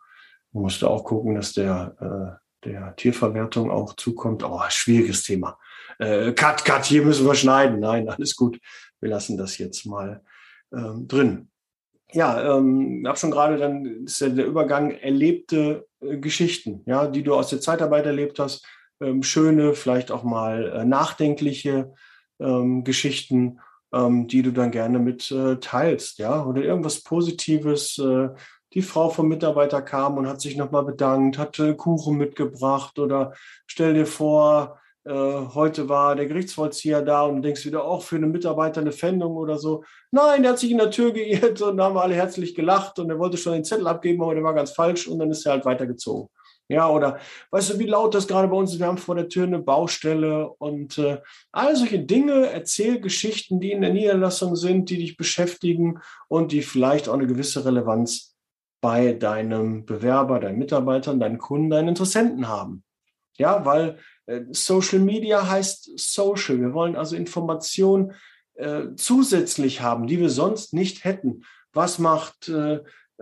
Man 0.54 0.64
musste 0.64 0.90
auch 0.90 1.04
gucken, 1.04 1.36
dass 1.36 1.52
der, 1.52 2.40
äh, 2.64 2.68
der 2.70 2.96
Tierverwertung 2.96 3.70
auch 3.70 3.96
zukommt. 3.96 4.44
Oh, 4.44 4.62
schwieriges 4.70 5.24
Thema. 5.24 5.60
Äh, 6.00 6.32
cut, 6.32 6.64
cut, 6.64 6.86
hier 6.86 7.04
müssen 7.04 7.26
wir 7.26 7.36
schneiden. 7.36 7.82
Nein, 7.82 8.08
alles 8.08 8.36
gut. 8.36 8.60
Wir 9.02 9.10
lassen 9.10 9.38
das 9.38 9.58
jetzt 9.58 9.86
mal 9.86 10.24
ähm, 10.72 11.06
drin. 11.08 11.50
Ja, 12.14 12.58
ähm, 12.58 13.04
habe 13.06 13.18
schon 13.18 13.32
gerade 13.32 13.58
dann 13.58 14.06
ist 14.06 14.22
ja 14.22 14.30
der 14.30 14.46
Übergang 14.46 14.92
erlebte 14.92 15.86
äh, 16.00 16.18
Geschichten, 16.18 16.84
ja, 16.86 17.08
die 17.08 17.24
du 17.24 17.34
aus 17.34 17.50
der 17.50 17.60
Zeitarbeit 17.60 18.06
erlebt 18.06 18.40
hast, 18.40 18.66
schöne, 19.22 19.74
vielleicht 19.74 20.12
auch 20.12 20.24
mal 20.24 20.72
äh, 20.72 20.86
nachdenkliche 20.86 21.94
ähm, 22.40 22.84
Geschichten, 22.84 23.60
ähm, 23.94 24.28
die 24.28 24.42
du 24.42 24.52
dann 24.52 24.72
gerne 24.72 25.00
mit 25.00 25.32
äh, 25.32 25.58
teilst, 25.58 26.20
ja, 26.20 26.44
oder 26.46 26.64
irgendwas 26.64 27.04
Positives. 27.04 27.98
Äh, 28.00 28.30
die 28.74 28.82
Frau 28.82 29.10
vom 29.10 29.28
Mitarbeiter 29.28 29.84
kam 29.84 30.18
und 30.18 30.28
hat 30.28 30.42
sich 30.42 30.58
nochmal 30.58 30.84
bedankt, 30.84 31.38
hat 31.38 31.62
Kuchen 31.78 32.18
mitgebracht 32.18 32.98
oder 32.98 33.34
stell 33.68 33.94
dir 33.94 34.08
vor, 34.08 34.80
heute 35.06 35.90
war 35.90 36.16
der 36.16 36.26
Gerichtsvollzieher 36.26 37.04
da 37.04 37.22
und 37.22 37.44
denkst 37.44 37.66
wieder 37.66 37.84
auch 37.84 38.02
für 38.02 38.16
einen 38.16 38.32
Mitarbeiter 38.32 38.82
eine 38.82 38.94
Fendung 38.94 39.36
oder 39.36 39.60
so. 39.60 39.84
Nein, 40.10 40.42
der 40.42 40.54
hat 40.54 40.60
sich 40.60 40.72
in 40.72 40.80
der 40.80 40.90
Tür 40.90 41.12
geirrt 41.14 41.62
und 41.62 41.78
da 41.78 41.84
haben 41.84 41.96
wir 41.96 42.02
alle 42.02 42.16
herzlich 42.16 42.56
gelacht 42.56 42.98
und 42.98 43.12
er 43.12 43.20
wollte 43.20 43.38
schon 43.38 43.54
den 43.54 43.64
Zettel 43.64 43.86
abgeben, 43.86 44.24
aber 44.24 44.34
der 44.34 44.44
war 44.44 44.56
ganz 44.56 44.72
falsch 44.72 45.08
und 45.08 45.20
dann 45.20 45.30
ist 45.30 45.46
er 45.46 45.52
halt 45.52 45.66
weitergezogen. 45.66 46.30
Ja, 46.74 46.90
oder 46.90 47.20
weißt 47.52 47.70
du, 47.74 47.80
wie 47.80 47.86
laut 47.86 48.14
das 48.14 48.28
gerade 48.28 48.48
bei 48.48 48.58
uns 48.58 48.74
ist? 48.74 48.80
Wir 48.80 48.88
haben 48.88 48.98
vor 48.98 49.16
der 49.16 49.30
Tür 49.30 49.46
eine 49.46 49.60
Baustelle 49.60 50.50
und 50.50 50.98
äh, 50.98 51.22
all 51.52 51.76
solche 51.76 52.00
Dinge, 52.00 52.48
Erzählgeschichten, 52.48 53.60
die 53.60 53.72
in 53.72 53.82
der 53.82 53.94
Niederlassung 53.94 54.56
sind, 54.56 54.90
die 54.90 54.98
dich 54.98 55.16
beschäftigen 55.16 56.00
und 56.28 56.52
die 56.52 56.62
vielleicht 56.62 57.08
auch 57.08 57.14
eine 57.14 57.28
gewisse 57.28 57.64
Relevanz 57.64 58.36
bei 58.82 59.14
deinem 59.14 59.86
Bewerber, 59.86 60.40
deinen 60.40 60.60
Mitarbeitern, 60.60 61.20
deinen 61.20 61.38
Kunden, 61.38 61.70
deinen 61.70 61.90
Interessenten 61.90 62.48
haben. 62.48 62.84
Ja, 63.38 63.64
weil 63.66 64.00
Äh, 64.26 64.46
Social 64.52 65.00
Media 65.00 65.50
heißt 65.50 66.00
Social. 66.00 66.58
Wir 66.60 66.74
wollen 66.74 66.96
also 66.96 67.16
Informationen 67.16 68.14
äh, 68.56 68.96
zusätzlich 68.96 69.82
haben, 69.82 70.08
die 70.08 70.18
wir 70.18 70.30
sonst 70.30 70.74
nicht 70.74 71.04
hätten. 71.04 71.44
Was 71.74 72.00
macht 72.00 72.48
äh, 72.48 72.80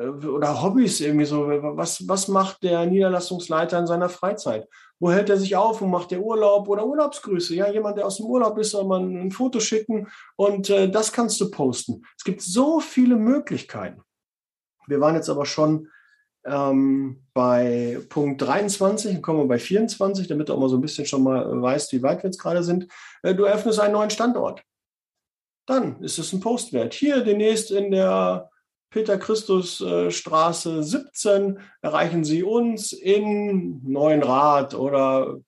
oder 0.10 0.62
Hobbys 0.62 1.00
irgendwie 1.00 1.26
so, 1.26 1.48
was, 1.48 2.08
was 2.08 2.28
macht 2.28 2.64
der 2.64 2.86
Niederlassungsleiter 2.86 3.80
in 3.80 3.88
seiner 3.88 4.10
Freizeit? 4.10 4.68
Wo 5.00 5.12
hält 5.12 5.30
er 5.30 5.38
sich 5.38 5.56
auf 5.56 5.82
und 5.82 5.90
macht 5.90 6.12
der 6.12 6.22
Urlaub 6.22 6.68
oder 6.68 6.86
Urlaubsgrüße? 6.86 7.56
Ja, 7.56 7.72
jemand, 7.72 7.98
der 7.98 8.06
aus 8.06 8.18
dem 8.18 8.28
Urlaub 8.28 8.58
ist, 8.58 8.72
soll 8.72 8.86
man 8.86 9.16
ein 9.16 9.32
Foto 9.32 9.60
schicken 9.60 10.08
und 10.36 10.70
äh, 10.70 10.90
das 10.90 11.12
kannst 11.12 11.42
du 11.42 11.50
posten. 11.50 12.04
Es 12.18 12.24
gibt 12.24 12.42
so 12.42 12.80
viele 12.80 13.16
Möglichkeiten. 13.16 14.02
Wir 14.88 15.00
waren 15.00 15.16
jetzt 15.16 15.30
aber 15.30 15.46
schon 15.46 15.88
ähm, 16.46 17.24
bei 17.34 18.00
Punkt 18.10 18.42
23 18.42 19.16
und 19.16 19.22
kommen 19.22 19.40
wir 19.40 19.48
bei 19.48 19.60
24, 19.60 20.28
damit 20.28 20.50
du 20.50 20.54
auch 20.54 20.60
mal 20.60 20.70
so 20.70 20.78
ein 20.78 20.82
bisschen 20.82 21.06
schon 21.06 21.24
mal 21.24 21.62
weißt, 21.62 21.94
wie 21.94 22.04
weit 22.04 22.24
wir 22.24 22.30
jetzt 22.30 22.40
gerade 22.40 22.64
sind. 22.64 22.88
Äh, 23.24 23.34
du 23.34 23.46
eröffnest 23.46 23.80
einen 23.80 23.94
neuen 23.94 24.10
Standort. 24.10 24.64
Dann 25.66 26.02
ist 26.02 26.20
es 26.20 26.32
ein 26.34 26.42
Postwert. 26.42 26.94
Hier 26.94 27.24
demnächst 27.24 27.72
in 27.72 27.92
der 27.92 28.51
Peter 28.92 29.18
Christus 29.18 29.80
äh, 29.82 30.12
Straße 30.12 30.84
17 30.84 31.60
erreichen 31.82 32.24
Sie 32.26 32.44
uns 32.44 32.92
in 32.92 33.82
Neuenrad 33.84 34.76
oder 34.76 35.40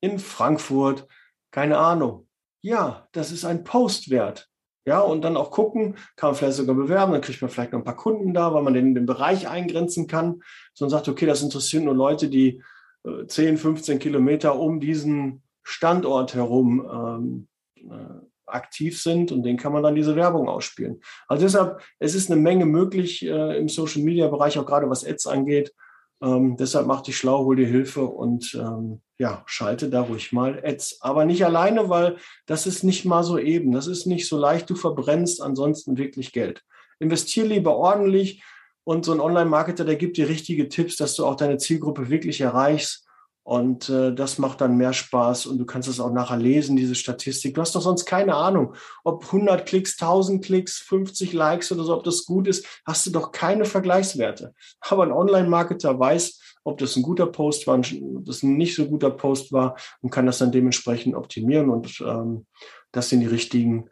in 0.00 0.18
Frankfurt. 0.18 1.06
Keine 1.52 1.78
Ahnung. 1.78 2.26
Ja, 2.60 3.08
das 3.12 3.30
ist 3.30 3.44
ein 3.44 3.62
Postwert. 3.62 4.48
Ja, 4.84 5.00
und 5.00 5.22
dann 5.22 5.36
auch 5.36 5.50
gucken, 5.50 5.96
kann 6.16 6.30
man 6.30 6.34
vielleicht 6.34 6.56
sogar 6.56 6.74
bewerben, 6.74 7.12
dann 7.12 7.20
kriegt 7.20 7.40
man 7.40 7.50
vielleicht 7.50 7.72
noch 7.72 7.80
ein 7.80 7.84
paar 7.84 7.94
Kunden 7.94 8.34
da, 8.34 8.52
weil 8.52 8.62
man 8.62 8.74
den, 8.74 8.94
den 8.94 9.06
Bereich 9.06 9.46
eingrenzen 9.48 10.06
kann. 10.06 10.40
Sondern 10.74 10.98
sagt, 10.98 11.08
okay, 11.08 11.26
das 11.26 11.42
interessieren 11.42 11.84
nur 11.84 11.94
Leute, 11.94 12.28
die 12.28 12.62
äh, 13.04 13.26
10, 13.26 13.58
15 13.58 14.00
Kilometer 14.00 14.58
um 14.58 14.80
diesen 14.80 15.42
Standort 15.62 16.34
herum 16.34 17.48
ähm, 17.80 17.90
äh, 17.90 18.26
aktiv 18.48 19.00
sind 19.00 19.32
und 19.32 19.42
den 19.42 19.56
kann 19.56 19.72
man 19.72 19.82
dann 19.82 19.94
diese 19.94 20.16
Werbung 20.16 20.48
ausspielen. 20.48 21.00
Also 21.26 21.44
deshalb, 21.44 21.80
es 21.98 22.14
ist 22.14 22.30
eine 22.30 22.40
Menge 22.40 22.66
möglich 22.66 23.24
äh, 23.24 23.58
im 23.58 23.68
Social 23.68 24.02
Media 24.02 24.28
Bereich, 24.28 24.58
auch 24.58 24.66
gerade 24.66 24.88
was 24.90 25.04
Ads 25.04 25.26
angeht. 25.26 25.72
Ähm, 26.20 26.56
deshalb 26.56 26.86
mach 26.86 27.02
dich 27.02 27.16
schlau, 27.16 27.44
hol 27.44 27.56
dir 27.56 27.66
Hilfe 27.66 28.04
und 28.04 28.54
ähm, 28.54 29.00
ja, 29.18 29.42
schalte 29.46 29.88
da 29.88 30.02
ruhig 30.02 30.32
mal 30.32 30.62
Ads. 30.64 30.98
Aber 31.00 31.24
nicht 31.24 31.44
alleine, 31.44 31.88
weil 31.88 32.16
das 32.46 32.66
ist 32.66 32.82
nicht 32.82 33.04
mal 33.04 33.22
so 33.22 33.38
eben. 33.38 33.72
Das 33.72 33.86
ist 33.86 34.06
nicht 34.06 34.28
so 34.28 34.38
leicht. 34.38 34.68
Du 34.68 34.74
verbrennst 34.74 35.40
ansonsten 35.42 35.96
wirklich 35.96 36.32
Geld. 36.32 36.62
Investier 36.98 37.44
lieber 37.44 37.76
ordentlich 37.76 38.42
und 38.84 39.04
so 39.04 39.12
ein 39.12 39.20
Online-Marketer, 39.20 39.84
der 39.84 39.96
gibt 39.96 40.16
dir 40.16 40.28
richtige 40.28 40.68
Tipps, 40.68 40.96
dass 40.96 41.14
du 41.14 41.26
auch 41.26 41.36
deine 41.36 41.58
Zielgruppe 41.58 42.10
wirklich 42.10 42.40
erreichst 42.40 43.07
und 43.48 43.88
äh, 43.88 44.14
das 44.14 44.36
macht 44.36 44.60
dann 44.60 44.76
mehr 44.76 44.92
Spaß 44.92 45.46
und 45.46 45.56
du 45.56 45.64
kannst 45.64 45.88
es 45.88 46.00
auch 46.00 46.12
nachher 46.12 46.36
lesen, 46.36 46.76
diese 46.76 46.94
Statistik. 46.94 47.54
Du 47.54 47.62
hast 47.62 47.74
doch 47.74 47.80
sonst 47.80 48.04
keine 48.04 48.34
Ahnung, 48.34 48.74
ob 49.04 49.24
100 49.24 49.64
Klicks, 49.64 49.98
1000 49.98 50.44
Klicks, 50.44 50.80
50 50.80 51.32
Likes 51.32 51.72
oder 51.72 51.82
so, 51.82 51.96
ob 51.96 52.04
das 52.04 52.26
gut 52.26 52.46
ist, 52.46 52.66
hast 52.84 53.06
du 53.06 53.10
doch 53.10 53.32
keine 53.32 53.64
Vergleichswerte. 53.64 54.52
Aber 54.80 55.02
ein 55.04 55.12
Online-Marketer 55.12 55.98
weiß, 55.98 56.58
ob 56.62 56.76
das 56.76 56.94
ein 56.96 57.02
guter 57.02 57.24
Post 57.24 57.66
war, 57.66 57.78
ob 57.78 58.26
das 58.26 58.42
ein 58.42 58.58
nicht 58.58 58.74
so 58.74 58.86
guter 58.86 59.10
Post 59.10 59.50
war 59.50 59.78
und 60.02 60.10
kann 60.10 60.26
das 60.26 60.36
dann 60.36 60.52
dementsprechend 60.52 61.14
optimieren 61.14 61.70
und 61.70 62.02
ähm, 62.06 62.44
das 62.92 63.12
in 63.12 63.20
die 63.20 63.26
richtigen 63.26 63.88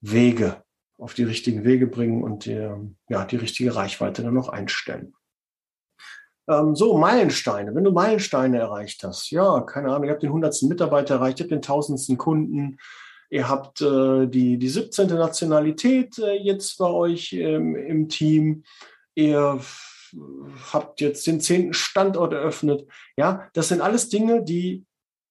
Wege, 0.00 0.64
auf 0.98 1.14
die 1.14 1.22
richtigen 1.22 1.62
Wege 1.62 1.86
bringen 1.86 2.24
und 2.24 2.46
die, 2.46 2.68
ja, 3.08 3.24
die 3.24 3.36
richtige 3.36 3.76
Reichweite 3.76 4.24
dann 4.24 4.34
noch 4.34 4.48
einstellen. 4.48 5.14
Ähm, 6.48 6.76
so, 6.76 6.96
Meilensteine. 6.96 7.74
Wenn 7.74 7.84
du 7.84 7.92
Meilensteine 7.92 8.58
erreicht 8.58 9.02
hast, 9.04 9.30
ja, 9.30 9.60
keine 9.60 9.88
Ahnung, 9.88 10.04
ihr 10.04 10.12
habt 10.12 10.22
den 10.22 10.32
hundertsten 10.32 10.68
Mitarbeiter 10.68 11.16
erreicht, 11.16 11.40
ihr 11.40 11.44
habt 11.44 11.52
den 11.52 11.62
tausendsten 11.62 12.16
Kunden, 12.18 12.78
ihr 13.30 13.48
habt 13.48 13.80
äh, 13.80 14.26
die, 14.26 14.58
die 14.58 14.68
17. 14.68 15.08
Nationalität 15.08 16.18
äh, 16.18 16.34
jetzt 16.34 16.78
bei 16.78 16.88
euch 16.88 17.32
ähm, 17.32 17.74
im 17.74 18.08
Team, 18.08 18.64
ihr 19.14 19.60
habt 20.72 21.00
jetzt 21.00 21.26
den 21.26 21.40
zehnten 21.40 21.74
Standort 21.74 22.32
eröffnet. 22.32 22.86
Ja, 23.16 23.48
das 23.52 23.68
sind 23.68 23.80
alles 23.80 24.08
Dinge, 24.08 24.44
die 24.44 24.84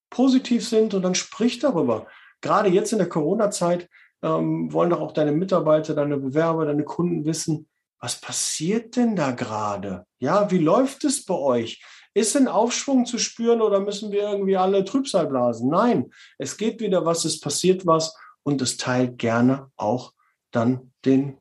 positiv 0.10 0.68
sind 0.68 0.94
und 0.94 1.02
dann 1.02 1.16
sprich 1.16 1.60
darüber. 1.60 2.08
Gerade 2.42 2.70
jetzt 2.70 2.92
in 2.92 3.00
der 3.00 3.10
Corona-Zeit 3.10 3.90
ähm, 4.22 4.72
wollen 4.72 4.90
doch 4.90 5.00
auch 5.00 5.14
deine 5.14 5.32
Mitarbeiter, 5.32 5.94
deine 5.94 6.18
Bewerber, 6.18 6.66
deine 6.66 6.84
Kunden 6.84 7.26
wissen, 7.26 7.68
was 8.00 8.20
passiert 8.20 8.96
denn 8.96 9.16
da 9.16 9.32
gerade? 9.32 10.06
Ja, 10.20 10.52
wie 10.52 10.60
läuft 10.60 11.04
es 11.04 11.26
bei 11.26 11.36
euch? 11.36 11.84
Ist 12.14 12.38
ein 12.38 12.48
Aufschwung 12.48 13.06
zu 13.06 13.18
spüren 13.18 13.62
oder 13.62 13.80
müssen 13.80 14.12
wir 14.12 14.22
irgendwie 14.22 14.58
alle 14.58 14.86
Trübsal 14.86 15.28
blasen? 15.28 15.70
Nein, 15.70 16.12
es 16.38 16.58
geht 16.58 16.80
wieder 16.80 17.06
was, 17.06 17.26
es 17.26 17.40
passiert 17.40 17.86
was 17.86 18.16
und 18.44 18.62
es 18.62 18.78
teilt 18.78 19.18
gerne 19.18 19.72
auch 19.76 20.14
dann 20.52 20.94
den 21.04 21.40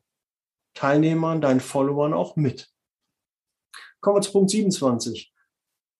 Teilnehmern, 0.73 1.39
deinen 1.39 1.61
Followern 1.61 2.13
auch 2.13 2.35
mit. 2.35 2.69
Kommen 4.01 4.17
wir 4.17 4.21
zu 4.21 4.33
Punkt 4.33 4.51
27. 4.51 5.33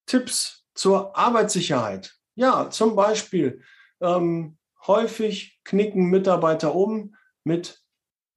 Tipps 0.06 0.64
zur 0.74 1.16
Arbeitssicherheit. 1.16 2.14
Ja, 2.34 2.68
zum 2.70 2.94
Beispiel 2.94 3.62
ähm, 4.00 4.58
häufig 4.86 5.58
knicken 5.64 6.10
Mitarbeiter 6.10 6.74
um 6.74 7.16
mit 7.44 7.82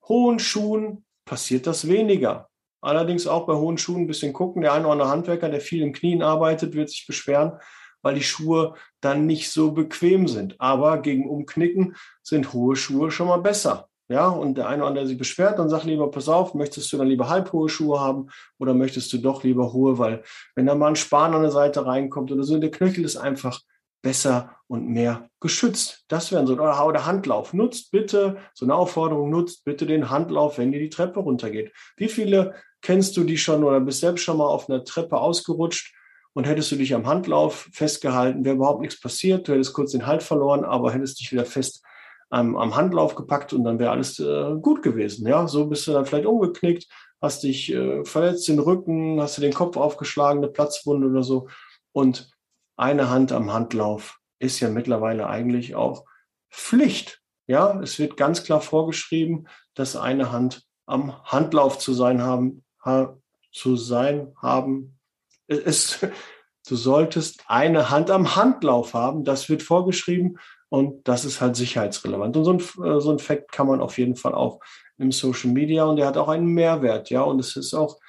hohen 0.08 0.40
Schuhen, 0.40 1.06
passiert 1.30 1.68
das 1.68 1.88
weniger. 1.88 2.50
Allerdings 2.82 3.28
auch 3.28 3.46
bei 3.46 3.54
hohen 3.54 3.78
Schuhen 3.78 4.02
ein 4.02 4.08
bisschen 4.08 4.34
gucken. 4.34 4.64
Der 4.64 4.74
eine 4.74 4.86
oder 4.86 4.94
andere 4.94 5.10
Handwerker, 5.10 5.50
der 5.50 5.62
viel 5.62 5.84
im 5.84 5.94
Knien 5.94 6.24
arbeitet, 6.24 6.74
wird 6.74 6.90
sich 6.90 7.06
beschweren, 7.06 7.60
weil 8.02 8.16
die 8.16 8.24
Schuhe 8.24 8.74
dann 9.00 9.28
nicht 9.28 9.52
so 9.52 9.72
bequem 9.72 10.28
sind. 10.28 10.60
Aber 10.60 11.02
gegen 11.02 11.30
Umknicken 11.30 11.96
sind 12.24 12.54
hohe 12.54 12.76
Schuhe 12.76 13.12
schon 13.12 13.28
mal 13.28 13.42
besser. 13.42 13.90
Ja, 14.08 14.28
und 14.28 14.58
der 14.58 14.68
eine 14.68 14.82
oder 14.82 14.88
andere 14.88 15.06
sich 15.06 15.20
beschwert, 15.20 15.60
dann 15.60 15.70
sagt 15.70 15.84
lieber, 15.84 16.10
pass 16.10 16.28
auf, 16.28 16.56
möchtest 16.56 16.92
du 16.92 16.98
dann 16.98 17.08
lieber 17.08 17.30
halbhohe 17.30 17.70
Schuhe 17.70 18.00
haben 18.00 18.30
oder 18.58 18.74
möchtest 18.74 19.14
du 19.14 19.20
doch 19.20 19.44
lieber 19.44 19.72
hohe, 19.72 20.00
weil 20.00 20.24
wenn 20.56 20.66
da 20.66 20.74
mal 20.74 20.88
ein 20.88 20.96
Span 20.96 21.36
an 21.36 21.44
der 21.44 21.52
Seite 21.52 21.86
reinkommt 21.86 22.32
oder 22.32 22.42
so, 22.42 22.58
der 22.58 22.72
Knöchel 22.72 23.06
ist 23.06 23.18
einfach 23.18 23.62
besser 24.02 24.56
und 24.70 24.88
mehr 24.88 25.30
geschützt. 25.40 26.06
Das 26.08 26.32
wären 26.32 26.46
so, 26.46 26.54
oder 26.54 27.06
Handlauf. 27.06 27.54
Nutzt 27.54 27.92
bitte, 27.92 28.38
so 28.54 28.66
eine 28.66 28.76
Aufforderung, 28.76 29.32
nutzt 29.32 29.66
bitte 29.66 29.88
den 29.88 30.12
Handlauf, 30.12 30.60
wenn 30.60 30.72
ihr 30.72 30.80
die 30.80 30.92
Treppe 30.92 31.20
runtergeht. 31.20 31.74
Wie 31.98 32.08
viele 32.08 32.54
kennst 32.82 33.18
du 33.18 33.24
die 33.24 33.38
schon 33.38 33.64
oder 33.64 33.82
bist 33.82 34.00
selbst 34.00 34.24
schon 34.24 34.38
mal 34.38 34.46
auf 34.46 34.70
einer 34.70 34.84
Treppe 34.84 35.18
ausgerutscht 35.18 35.96
und 36.34 36.46
hättest 36.46 36.72
du 36.72 36.76
dich 36.76 36.94
am 36.94 37.08
Handlauf 37.08 37.68
festgehalten, 37.74 38.46
wäre 38.46 38.56
überhaupt 38.56 38.82
nichts 38.82 39.02
passiert, 39.02 39.48
du 39.48 39.54
hättest 39.54 39.74
kurz 39.74 39.92
den 39.92 40.06
Halt 40.06 40.22
verloren, 40.22 40.64
aber 40.64 40.94
hättest 40.94 41.20
dich 41.20 41.32
wieder 41.32 41.46
fest 41.46 41.84
am, 42.30 42.56
am 42.56 42.76
Handlauf 42.76 43.16
gepackt 43.16 43.54
und 43.54 43.64
dann 43.64 43.80
wäre 43.80 43.90
alles 43.90 44.20
äh, 44.20 44.54
gut 44.62 44.84
gewesen. 44.84 45.28
Ja, 45.28 45.48
so 45.48 45.66
bist 45.66 45.88
du 45.88 45.94
dann 45.94 46.06
vielleicht 46.06 46.28
umgeknickt, 46.28 46.88
hast 47.20 47.42
dich 47.42 47.74
äh, 47.74 48.06
verletzt 48.06 48.48
den 48.48 48.60
Rücken, 48.60 49.20
hast 49.20 49.36
du 49.38 49.42
den 49.42 49.54
Kopf 49.54 49.78
aufgeschlagen, 49.78 50.44
eine 50.44 50.52
Platzwunde 50.52 51.08
oder 51.08 51.24
so 51.24 51.48
und 51.92 52.30
eine 52.78 53.10
Hand 53.10 53.32
am 53.32 53.52
Handlauf 53.52 54.19
ist 54.40 54.60
ja 54.60 54.70
mittlerweile 54.70 55.28
eigentlich 55.28 55.76
auch 55.76 56.06
Pflicht. 56.50 57.22
Ja, 57.48 57.80
es 57.82 58.00
wird 58.00 58.18
ganz 58.18 58.44
klar 58.44 58.62
vorgeschrieben, 58.62 59.48
dass 59.74 59.96
eine 59.96 60.32
Hand 60.32 60.64
am 60.86 61.24
Handlauf 61.24 61.78
zu 61.78 61.94
sein 61.94 62.22
haben, 62.22 62.64
ha, 62.84 63.18
zu 63.52 63.76
sein 63.76 64.34
haben. 64.42 65.00
Es, 65.48 66.00
du 66.68 66.76
solltest 66.76 67.44
eine 67.48 67.90
Hand 67.90 68.12
am 68.12 68.36
Handlauf 68.36 68.94
haben. 68.94 69.24
Das 69.24 69.50
wird 69.50 69.64
vorgeschrieben 69.64 70.38
und 70.70 71.08
das 71.08 71.26
ist 71.26 71.42
halt 71.42 71.56
sicherheitsrelevant. 71.56 72.38
Und 72.38 72.46
so 72.46 72.54
ein, 72.54 72.88
äh, 72.88 73.02
so 73.02 73.12
ein 73.12 73.20
Fact 73.20 73.52
kann 73.52 73.68
man 73.68 73.82
auf 73.82 73.98
jeden 73.98 74.16
Fall 74.16 74.36
auch 74.36 74.60
im 74.98 75.12
Social 75.12 75.52
Media 75.52 75.86
und 75.86 75.96
der 75.96 76.08
hat 76.08 76.18
auch 76.18 76.30
einen 76.30 76.48
Mehrwert. 76.48 77.10
Ja, 77.10 77.24
und 77.24 77.40
es 77.40 77.56
ist 77.56 77.74
auch 77.74 78.00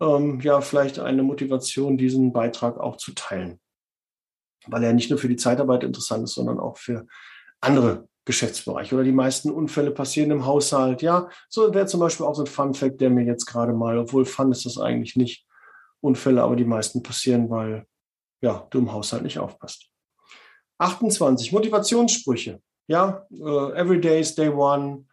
ähm, 0.00 0.40
ja 0.40 0.60
vielleicht 0.60 0.98
eine 0.98 1.22
Motivation, 1.22 1.96
diesen 1.96 2.32
Beitrag 2.32 2.78
auch 2.78 2.96
zu 2.96 3.12
teilen 3.14 3.60
weil 4.66 4.84
er 4.84 4.92
nicht 4.92 5.10
nur 5.10 5.18
für 5.18 5.28
die 5.28 5.36
Zeitarbeit 5.36 5.84
interessant 5.84 6.24
ist, 6.24 6.34
sondern 6.34 6.58
auch 6.58 6.76
für 6.76 7.06
andere 7.60 8.08
Geschäftsbereiche. 8.24 8.94
Oder 8.94 9.04
die 9.04 9.12
meisten 9.12 9.50
Unfälle 9.50 9.90
passieren 9.90 10.30
im 10.30 10.46
Haushalt. 10.46 11.02
Ja, 11.02 11.28
so 11.48 11.72
wäre 11.74 11.86
zum 11.86 12.00
Beispiel 12.00 12.26
auch 12.26 12.34
so 12.34 12.42
ein 12.42 12.46
Fun 12.46 12.74
Fact, 12.74 13.00
der 13.00 13.10
mir 13.10 13.24
jetzt 13.24 13.46
gerade 13.46 13.72
mal, 13.72 13.98
obwohl 13.98 14.24
Fun 14.24 14.52
ist 14.52 14.66
das 14.66 14.78
eigentlich 14.78 15.16
nicht, 15.16 15.46
Unfälle, 16.02 16.42
aber 16.42 16.56
die 16.56 16.64
meisten 16.64 17.02
passieren, 17.02 17.50
weil 17.50 17.86
ja, 18.40 18.66
du 18.70 18.78
im 18.78 18.92
Haushalt 18.92 19.22
nicht 19.22 19.38
aufpasst. 19.38 19.90
28, 20.78 21.52
Motivationssprüche. 21.52 22.60
Ja, 22.86 23.26
uh, 23.32 23.70
every 23.72 24.00
day 24.00 24.20
is 24.20 24.34
day 24.34 24.48
one. 24.48 25.04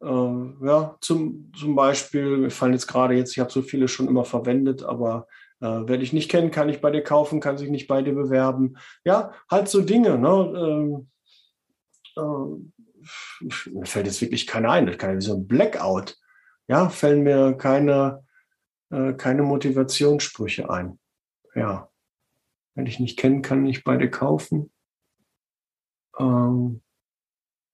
Uh, 0.00 0.52
ja, 0.64 0.96
zum, 1.00 1.50
zum 1.58 1.74
Beispiel, 1.74 2.36
mir 2.36 2.50
fallen 2.50 2.74
jetzt 2.74 2.86
gerade 2.86 3.14
jetzt, 3.14 3.32
ich 3.32 3.40
habe 3.40 3.50
so 3.50 3.62
viele 3.62 3.88
schon 3.88 4.06
immer 4.06 4.24
verwendet, 4.24 4.82
aber 4.82 5.26
äh, 5.60 5.82
wer 5.84 5.98
dich 5.98 6.12
nicht 6.12 6.30
kennt, 6.30 6.52
kann 6.52 6.68
ich 6.68 6.80
bei 6.80 6.90
dir 6.90 7.02
kaufen, 7.02 7.40
kann 7.40 7.58
sich 7.58 7.70
nicht 7.70 7.88
bei 7.88 8.02
dir 8.02 8.14
bewerben. 8.14 8.76
Ja, 9.04 9.32
halt 9.50 9.68
so 9.68 9.80
Dinge. 9.80 10.18
Ne? 10.18 11.06
Äh, 12.16 12.20
äh, 12.20 13.70
mir 13.70 13.86
fällt 13.86 14.06
jetzt 14.06 14.20
wirklich 14.20 14.46
keiner 14.46 14.70
ein. 14.70 14.86
Das 14.86 14.98
kann 14.98 15.10
ja 15.10 15.16
wie 15.16 15.22
so 15.22 15.34
ein 15.34 15.46
Blackout. 15.46 16.16
Ja, 16.68 16.88
fällen 16.88 17.22
mir 17.22 17.54
keine, 17.54 18.24
äh, 18.90 19.14
keine 19.14 19.42
Motivationssprüche 19.42 20.70
ein. 20.70 20.98
Ja. 21.54 21.90
Wenn 22.74 22.86
ich 22.86 23.00
nicht 23.00 23.18
kennen 23.18 23.42
kann, 23.42 23.62
nicht 23.62 23.84
bei 23.84 23.96
dir 23.96 24.10
kaufen. 24.10 24.70
ähm, 26.18 26.82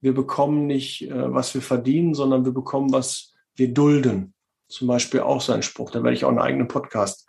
wir 0.00 0.12
bekommen 0.12 0.66
nicht, 0.66 1.10
äh, 1.10 1.32
was 1.32 1.54
wir 1.54 1.62
verdienen, 1.62 2.12
sondern 2.12 2.44
wir 2.44 2.52
bekommen, 2.52 2.92
was 2.92 3.32
wir 3.54 3.72
dulden. 3.72 4.34
Zum 4.68 4.86
Beispiel 4.86 5.20
auch 5.20 5.40
so 5.40 5.54
ein 5.54 5.62
Spruch. 5.62 5.90
Da 5.90 6.02
werde 6.02 6.14
ich 6.14 6.26
auch 6.26 6.30
eine 6.30 6.42
eigene 6.42 6.66
Podcast, 6.66 7.26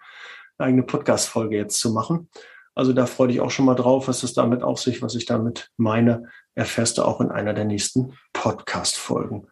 eigene 0.58 0.84
Podcast-Folge 0.84 1.58
jetzt 1.58 1.80
zu 1.80 1.92
machen. 1.92 2.30
Also 2.76 2.92
da 2.92 3.06
freue 3.06 3.32
ich 3.32 3.40
auch 3.40 3.52
schon 3.52 3.66
mal 3.66 3.76
drauf, 3.76 4.08
was 4.08 4.24
es 4.24 4.34
damit 4.34 4.62
auf 4.62 4.80
sich, 4.80 5.02
was 5.02 5.16
ich 5.16 5.26
damit 5.26 5.72
meine, 5.78 6.30
erfährst 6.56 6.98
du 6.98 7.04
auch 7.04 7.22
in 7.22 7.32
einer 7.32 7.54
der 7.54 7.66
nächsten 7.66 8.14
Podcast-Folgen. 8.34 9.48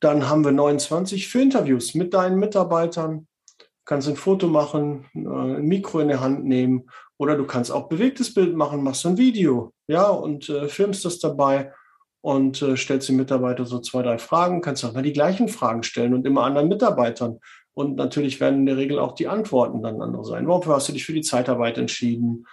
Dann 0.00 0.28
haben 0.28 0.44
wir 0.44 0.52
29 0.52 1.28
für 1.28 1.40
Interviews 1.40 1.94
mit 1.94 2.14
deinen 2.14 2.38
Mitarbeitern. 2.38 3.26
Du 3.58 3.64
kannst 3.84 4.08
ein 4.08 4.16
Foto 4.16 4.48
machen, 4.48 5.06
äh, 5.14 5.20
ein 5.20 5.66
Mikro 5.66 6.00
in 6.00 6.08
der 6.08 6.20
Hand 6.20 6.44
nehmen 6.44 6.88
oder 7.16 7.36
du 7.36 7.46
kannst 7.46 7.72
auch 7.72 7.88
bewegtes 7.88 8.34
Bild 8.34 8.54
machen, 8.56 8.82
machst 8.82 9.06
ein 9.06 9.18
Video, 9.18 9.72
ja, 9.88 10.08
und 10.08 10.48
äh, 10.48 10.68
filmst 10.68 11.04
das 11.04 11.18
dabei 11.18 11.72
und 12.20 12.62
äh, 12.62 12.76
stellst 12.76 13.08
den 13.08 13.16
Mitarbeiter 13.16 13.64
so 13.64 13.80
zwei, 13.80 14.02
drei 14.02 14.18
Fragen, 14.18 14.60
kannst 14.60 14.84
auch 14.84 14.92
mal 14.92 15.02
die 15.02 15.12
gleichen 15.12 15.48
Fragen 15.48 15.82
stellen 15.82 16.14
und 16.14 16.26
immer 16.26 16.44
anderen 16.44 16.68
Mitarbeitern. 16.68 17.38
Und 17.78 17.94
natürlich 17.94 18.40
werden 18.40 18.58
in 18.58 18.66
der 18.66 18.76
Regel 18.76 18.98
auch 18.98 19.12
die 19.12 19.28
Antworten 19.28 19.84
dann 19.84 20.02
andere 20.02 20.24
sein. 20.24 20.48
Wofür 20.48 20.74
hast 20.74 20.88
du 20.88 20.92
dich 20.92 21.06
für 21.06 21.12
die 21.12 21.20
Zeitarbeit 21.20 21.78
entschieden? 21.78 22.44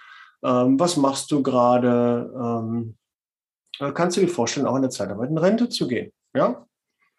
Ähm, 0.44 0.78
was 0.78 0.96
machst 0.96 1.32
du 1.32 1.42
gerade? 1.42 2.32
Ähm, 2.32 2.94
äh, 3.80 3.90
kannst 3.90 4.16
du 4.16 4.20
dir 4.20 4.28
vorstellen, 4.28 4.68
auch 4.68 4.76
in 4.76 4.82
der 4.82 4.92
Zeitarbeit 4.92 5.28
in 5.28 5.36
Rente 5.36 5.68
zu 5.68 5.88
gehen? 5.88 6.12
Ja? 6.32 6.64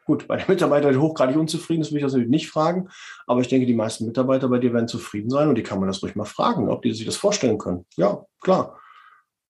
Gut, 0.06 0.26
bei 0.26 0.38
der 0.38 0.48
Mitarbeiter, 0.48 0.89
die 0.89 0.98
hochgradig 0.98 1.36
unzufrieden 1.36 1.82
ist, 1.82 1.91
will 1.91 1.98
ich 1.98 2.04
das 2.04 2.13
natürlich 2.13 2.30
nicht 2.30 2.50
fragen. 2.50 2.88
Aber 3.26 3.41
ich 3.41 3.50
denke, 3.50 3.67
die 3.67 3.76
meisten 3.76 4.06
Mitarbeiter 4.06 4.48
bei 4.48 4.60
dir 4.60 4.72
werden 4.72 4.88
zufrieden 4.88 5.30
sein 5.30 5.50
und 5.50 5.56
die 5.56 5.63
kann 5.63 5.82
man 5.82 5.89
das 5.89 6.02
ruhig 6.02 6.15
mal 6.15 6.24
fragen, 6.24 6.70
ob 6.70 6.84
die 6.84 6.93
sich 6.93 7.06
das 7.06 7.17
vorstellen 7.17 7.58
können. 7.58 7.86
Ja, 7.98 8.24
klar. 8.39 8.80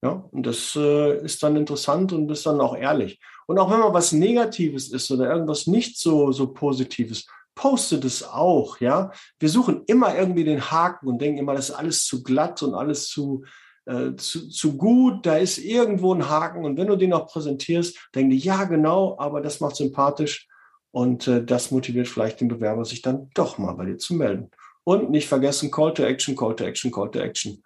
Ja, 0.01 0.27
und 0.31 0.47
das 0.47 0.75
äh, 0.75 1.23
ist 1.23 1.43
dann 1.43 1.57
interessant 1.57 2.11
und 2.11 2.31
ist 2.31 2.47
dann 2.47 2.59
auch 2.59 2.75
ehrlich. 2.75 3.19
Und 3.45 3.59
auch 3.59 3.69
wenn 3.69 3.81
mal 3.81 3.93
was 3.93 4.13
Negatives 4.13 4.91
ist 4.91 5.11
oder 5.11 5.29
irgendwas 5.29 5.67
nicht 5.67 5.99
so, 5.99 6.31
so 6.31 6.51
Positives, 6.53 7.27
postet 7.57 8.05
es 8.05 8.23
auch, 8.23 8.79
ja. 8.79 9.11
Wir 9.39 9.49
suchen 9.49 9.83
immer 9.87 10.15
irgendwie 10.15 10.45
den 10.45 10.71
Haken 10.71 11.07
und 11.07 11.19
denken 11.19 11.39
immer, 11.39 11.55
das 11.55 11.69
ist 11.69 11.75
alles 11.75 12.05
zu 12.05 12.23
glatt 12.23 12.63
und 12.63 12.75
alles 12.75 13.09
zu, 13.09 13.43
äh, 13.85 14.15
zu, 14.15 14.47
zu 14.47 14.77
gut. 14.77 15.25
Da 15.25 15.37
ist 15.37 15.57
irgendwo 15.57 16.13
ein 16.13 16.29
Haken 16.29 16.63
und 16.63 16.77
wenn 16.77 16.87
du 16.87 16.95
den 16.95 17.11
auch 17.11 17.27
präsentierst, 17.27 17.97
denken 18.15 18.29
die, 18.29 18.37
ja, 18.37 18.63
genau, 18.63 19.17
aber 19.19 19.41
das 19.41 19.59
macht 19.59 19.75
sympathisch 19.75 20.47
und 20.91 21.27
äh, 21.27 21.43
das 21.43 21.71
motiviert 21.71 22.07
vielleicht 22.07 22.39
den 22.39 22.47
Bewerber, 22.47 22.85
sich 22.85 23.01
dann 23.01 23.29
doch 23.33 23.57
mal 23.57 23.73
bei 23.73 23.85
dir 23.85 23.97
zu 23.97 24.13
melden. 24.13 24.51
Und 24.83 25.09
nicht 25.09 25.27
vergessen, 25.27 25.71
Call 25.71 25.93
to 25.93 26.03
Action, 26.03 26.35
Call 26.35 26.55
to 26.55 26.63
Action, 26.63 26.91
Call 26.91 27.11
to 27.11 27.19
Action. 27.19 27.61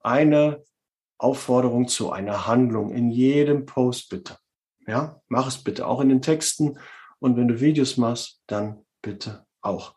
Eine 0.00 0.62
Aufforderung 1.16 1.88
zu 1.88 2.12
einer 2.12 2.46
Handlung 2.46 2.92
in 2.92 3.10
jedem 3.10 3.66
Post 3.66 4.10
bitte. 4.10 4.36
Ja, 4.86 5.20
mach 5.28 5.48
es 5.48 5.58
bitte 5.58 5.86
auch 5.86 6.00
in 6.00 6.10
den 6.10 6.22
Texten. 6.22 6.78
Und 7.18 7.36
wenn 7.36 7.48
du 7.48 7.60
Videos 7.60 7.96
machst, 7.96 8.40
dann 8.46 8.84
bitte 9.02 9.46
auch. 9.60 9.94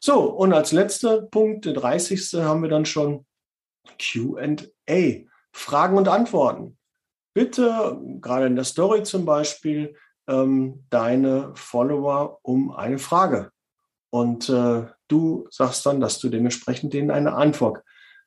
So, 0.00 0.24
und 0.30 0.52
als 0.52 0.72
letzter 0.72 1.22
Punkt, 1.22 1.64
der 1.64 1.74
30. 1.74 2.34
haben 2.34 2.62
wir 2.62 2.68
dann 2.68 2.86
schon 2.86 3.26
QA. 3.98 5.26
Fragen 5.52 5.96
und 5.96 6.08
Antworten. 6.08 6.78
Bitte, 7.34 8.00
gerade 8.20 8.46
in 8.46 8.56
der 8.56 8.64
Story 8.64 9.02
zum 9.02 9.24
Beispiel, 9.24 9.96
ähm, 10.28 10.84
deine 10.90 11.52
Follower 11.54 12.38
um 12.42 12.70
eine 12.70 12.98
Frage. 12.98 13.50
Und 14.10 14.48
äh, 14.48 14.86
du 15.08 15.46
sagst 15.50 15.86
dann, 15.86 16.00
dass 16.00 16.18
du 16.18 16.28
dementsprechend 16.28 16.92
denen 16.92 17.10
eine 17.10 17.34
Antwort 17.34 17.82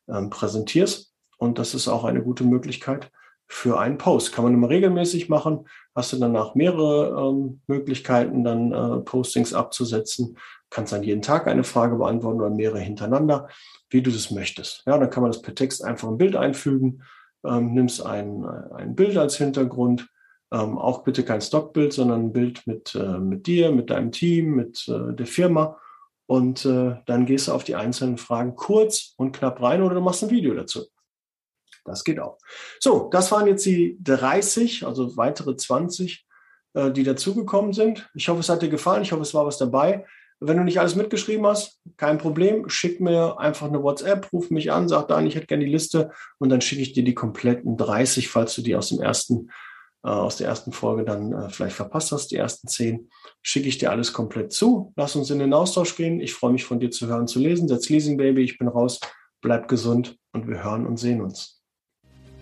ähm, 0.07 0.29
präsentierst. 0.29 1.13
Und 1.37 1.59
das 1.59 1.73
ist 1.73 1.87
auch 1.87 2.03
eine 2.03 2.23
gute 2.23 2.43
Möglichkeit 2.43 3.11
für 3.53 3.79
einen 3.79 3.99
Post. 3.99 4.33
Kann 4.33 4.43
man 4.43 4.55
immer 4.55 4.69
regelmäßig 4.69 5.29
machen. 5.29 5.67
Hast 5.93 6.11
du 6.11 6.17
danach 6.17 6.55
mehrere 6.55 7.29
ähm, 7.29 7.61
Möglichkeiten, 7.67 8.43
dann 8.43 8.71
äh, 8.71 8.97
Postings 9.01 9.53
abzusetzen. 9.53 10.37
Kannst 10.71 10.91
dann 10.91 11.03
jeden 11.03 11.21
Tag 11.21 11.45
eine 11.47 11.63
Frage 11.63 11.97
beantworten 11.97 12.41
oder 12.41 12.49
mehrere 12.49 12.79
hintereinander, 12.79 13.47
wie 13.91 14.01
du 14.01 14.09
das 14.09 14.31
möchtest. 14.31 14.81
Ja, 14.87 14.97
dann 14.97 15.11
kann 15.11 15.21
man 15.21 15.31
das 15.31 15.43
per 15.43 15.53
Text 15.53 15.83
einfach 15.83 16.07
ein 16.07 16.17
Bild 16.17 16.35
einfügen. 16.35 17.03
Ähm, 17.45 17.75
nimmst 17.75 18.03
ein, 18.03 18.43
ein 18.43 18.95
Bild 18.95 19.17
als 19.17 19.37
Hintergrund. 19.37 20.09
Ähm, 20.51 20.79
auch 20.79 21.03
bitte 21.03 21.23
kein 21.23 21.41
Stockbild, 21.41 21.93
sondern 21.93 22.21
ein 22.21 22.33
Bild 22.33 22.65
mit, 22.65 22.95
äh, 22.95 23.19
mit 23.19 23.45
dir, 23.45 23.71
mit 23.71 23.91
deinem 23.91 24.11
Team, 24.11 24.55
mit 24.55 24.87
äh, 24.87 25.13
der 25.13 25.27
Firma. 25.27 25.77
Und 26.25 26.65
äh, 26.65 26.95
dann 27.05 27.27
gehst 27.27 27.47
du 27.47 27.51
auf 27.51 27.63
die 27.63 27.75
einzelnen 27.75 28.17
Fragen 28.17 28.55
kurz 28.55 29.13
und 29.17 29.31
knapp 29.31 29.61
rein 29.61 29.83
oder 29.83 29.93
du 29.93 30.01
machst 30.01 30.23
ein 30.23 30.31
Video 30.31 30.55
dazu. 30.55 30.87
Das 31.85 32.03
geht 32.03 32.19
auch. 32.19 32.37
So, 32.79 33.09
das 33.11 33.31
waren 33.31 33.47
jetzt 33.47 33.65
die 33.65 33.97
30, 34.01 34.85
also 34.85 35.17
weitere 35.17 35.55
20, 35.55 36.25
äh, 36.73 36.91
die 36.91 37.03
dazugekommen 37.03 37.73
sind. 37.73 38.09
Ich 38.13 38.29
hoffe, 38.29 38.39
es 38.39 38.49
hat 38.49 38.61
dir 38.61 38.69
gefallen. 38.69 39.03
Ich 39.03 39.11
hoffe, 39.11 39.21
es 39.21 39.33
war 39.33 39.45
was 39.45 39.57
dabei. 39.57 40.05
Wenn 40.39 40.57
du 40.57 40.63
nicht 40.63 40.79
alles 40.79 40.95
mitgeschrieben 40.95 41.45
hast, 41.45 41.79
kein 41.95 42.17
Problem. 42.17 42.67
Schick 42.67 42.99
mir 42.99 43.39
einfach 43.39 43.67
eine 43.67 43.81
WhatsApp, 43.81 44.31
ruf 44.33 44.49
mich 44.49 44.71
an, 44.71 44.89
sag 44.89 45.07
dann, 45.07 45.25
ich 45.25 45.35
hätte 45.35 45.47
gerne 45.47 45.63
die 45.63 45.71
Liste 45.71 46.11
und 46.37 46.49
dann 46.49 46.59
schicke 46.59 46.81
ich 46.81 46.91
dir 46.91 47.03
die 47.03 47.13
kompletten 47.13 47.77
30, 47.77 48.27
falls 48.27 48.53
du 48.55 48.61
die 48.61 48.75
aus 48.75 48.89
dem 48.89 48.99
ersten, 48.99 49.51
äh, 50.03 50.09
aus 50.09 50.37
der 50.37 50.47
ersten 50.47 50.73
Folge 50.73 51.05
dann 51.05 51.31
äh, 51.31 51.49
vielleicht 51.49 51.77
verpasst 51.77 52.11
hast, 52.11 52.31
die 52.31 52.35
ersten 52.35 52.67
10, 52.67 53.09
schicke 53.41 53.69
ich 53.69 53.77
dir 53.77 53.91
alles 53.91 54.11
komplett 54.11 54.51
zu. 54.51 54.91
Lass 54.97 55.15
uns 55.15 55.29
in 55.29 55.39
den 55.39 55.53
Austausch 55.53 55.95
gehen. 55.95 56.19
Ich 56.19 56.33
freue 56.33 56.51
mich 56.51 56.65
von 56.65 56.79
dir 56.79 56.91
zu 56.91 57.07
hören, 57.07 57.27
zu 57.27 57.39
lesen. 57.39 57.69
Setz 57.69 57.87
Leasing 57.87 58.17
Baby, 58.17 58.43
ich 58.43 58.57
bin 58.57 58.67
raus. 58.67 58.99
Bleib 59.39 59.69
gesund 59.69 60.17
und 60.33 60.47
wir 60.47 60.61
hören 60.61 60.85
und 60.85 60.97
sehen 60.97 61.21
uns. 61.21 61.62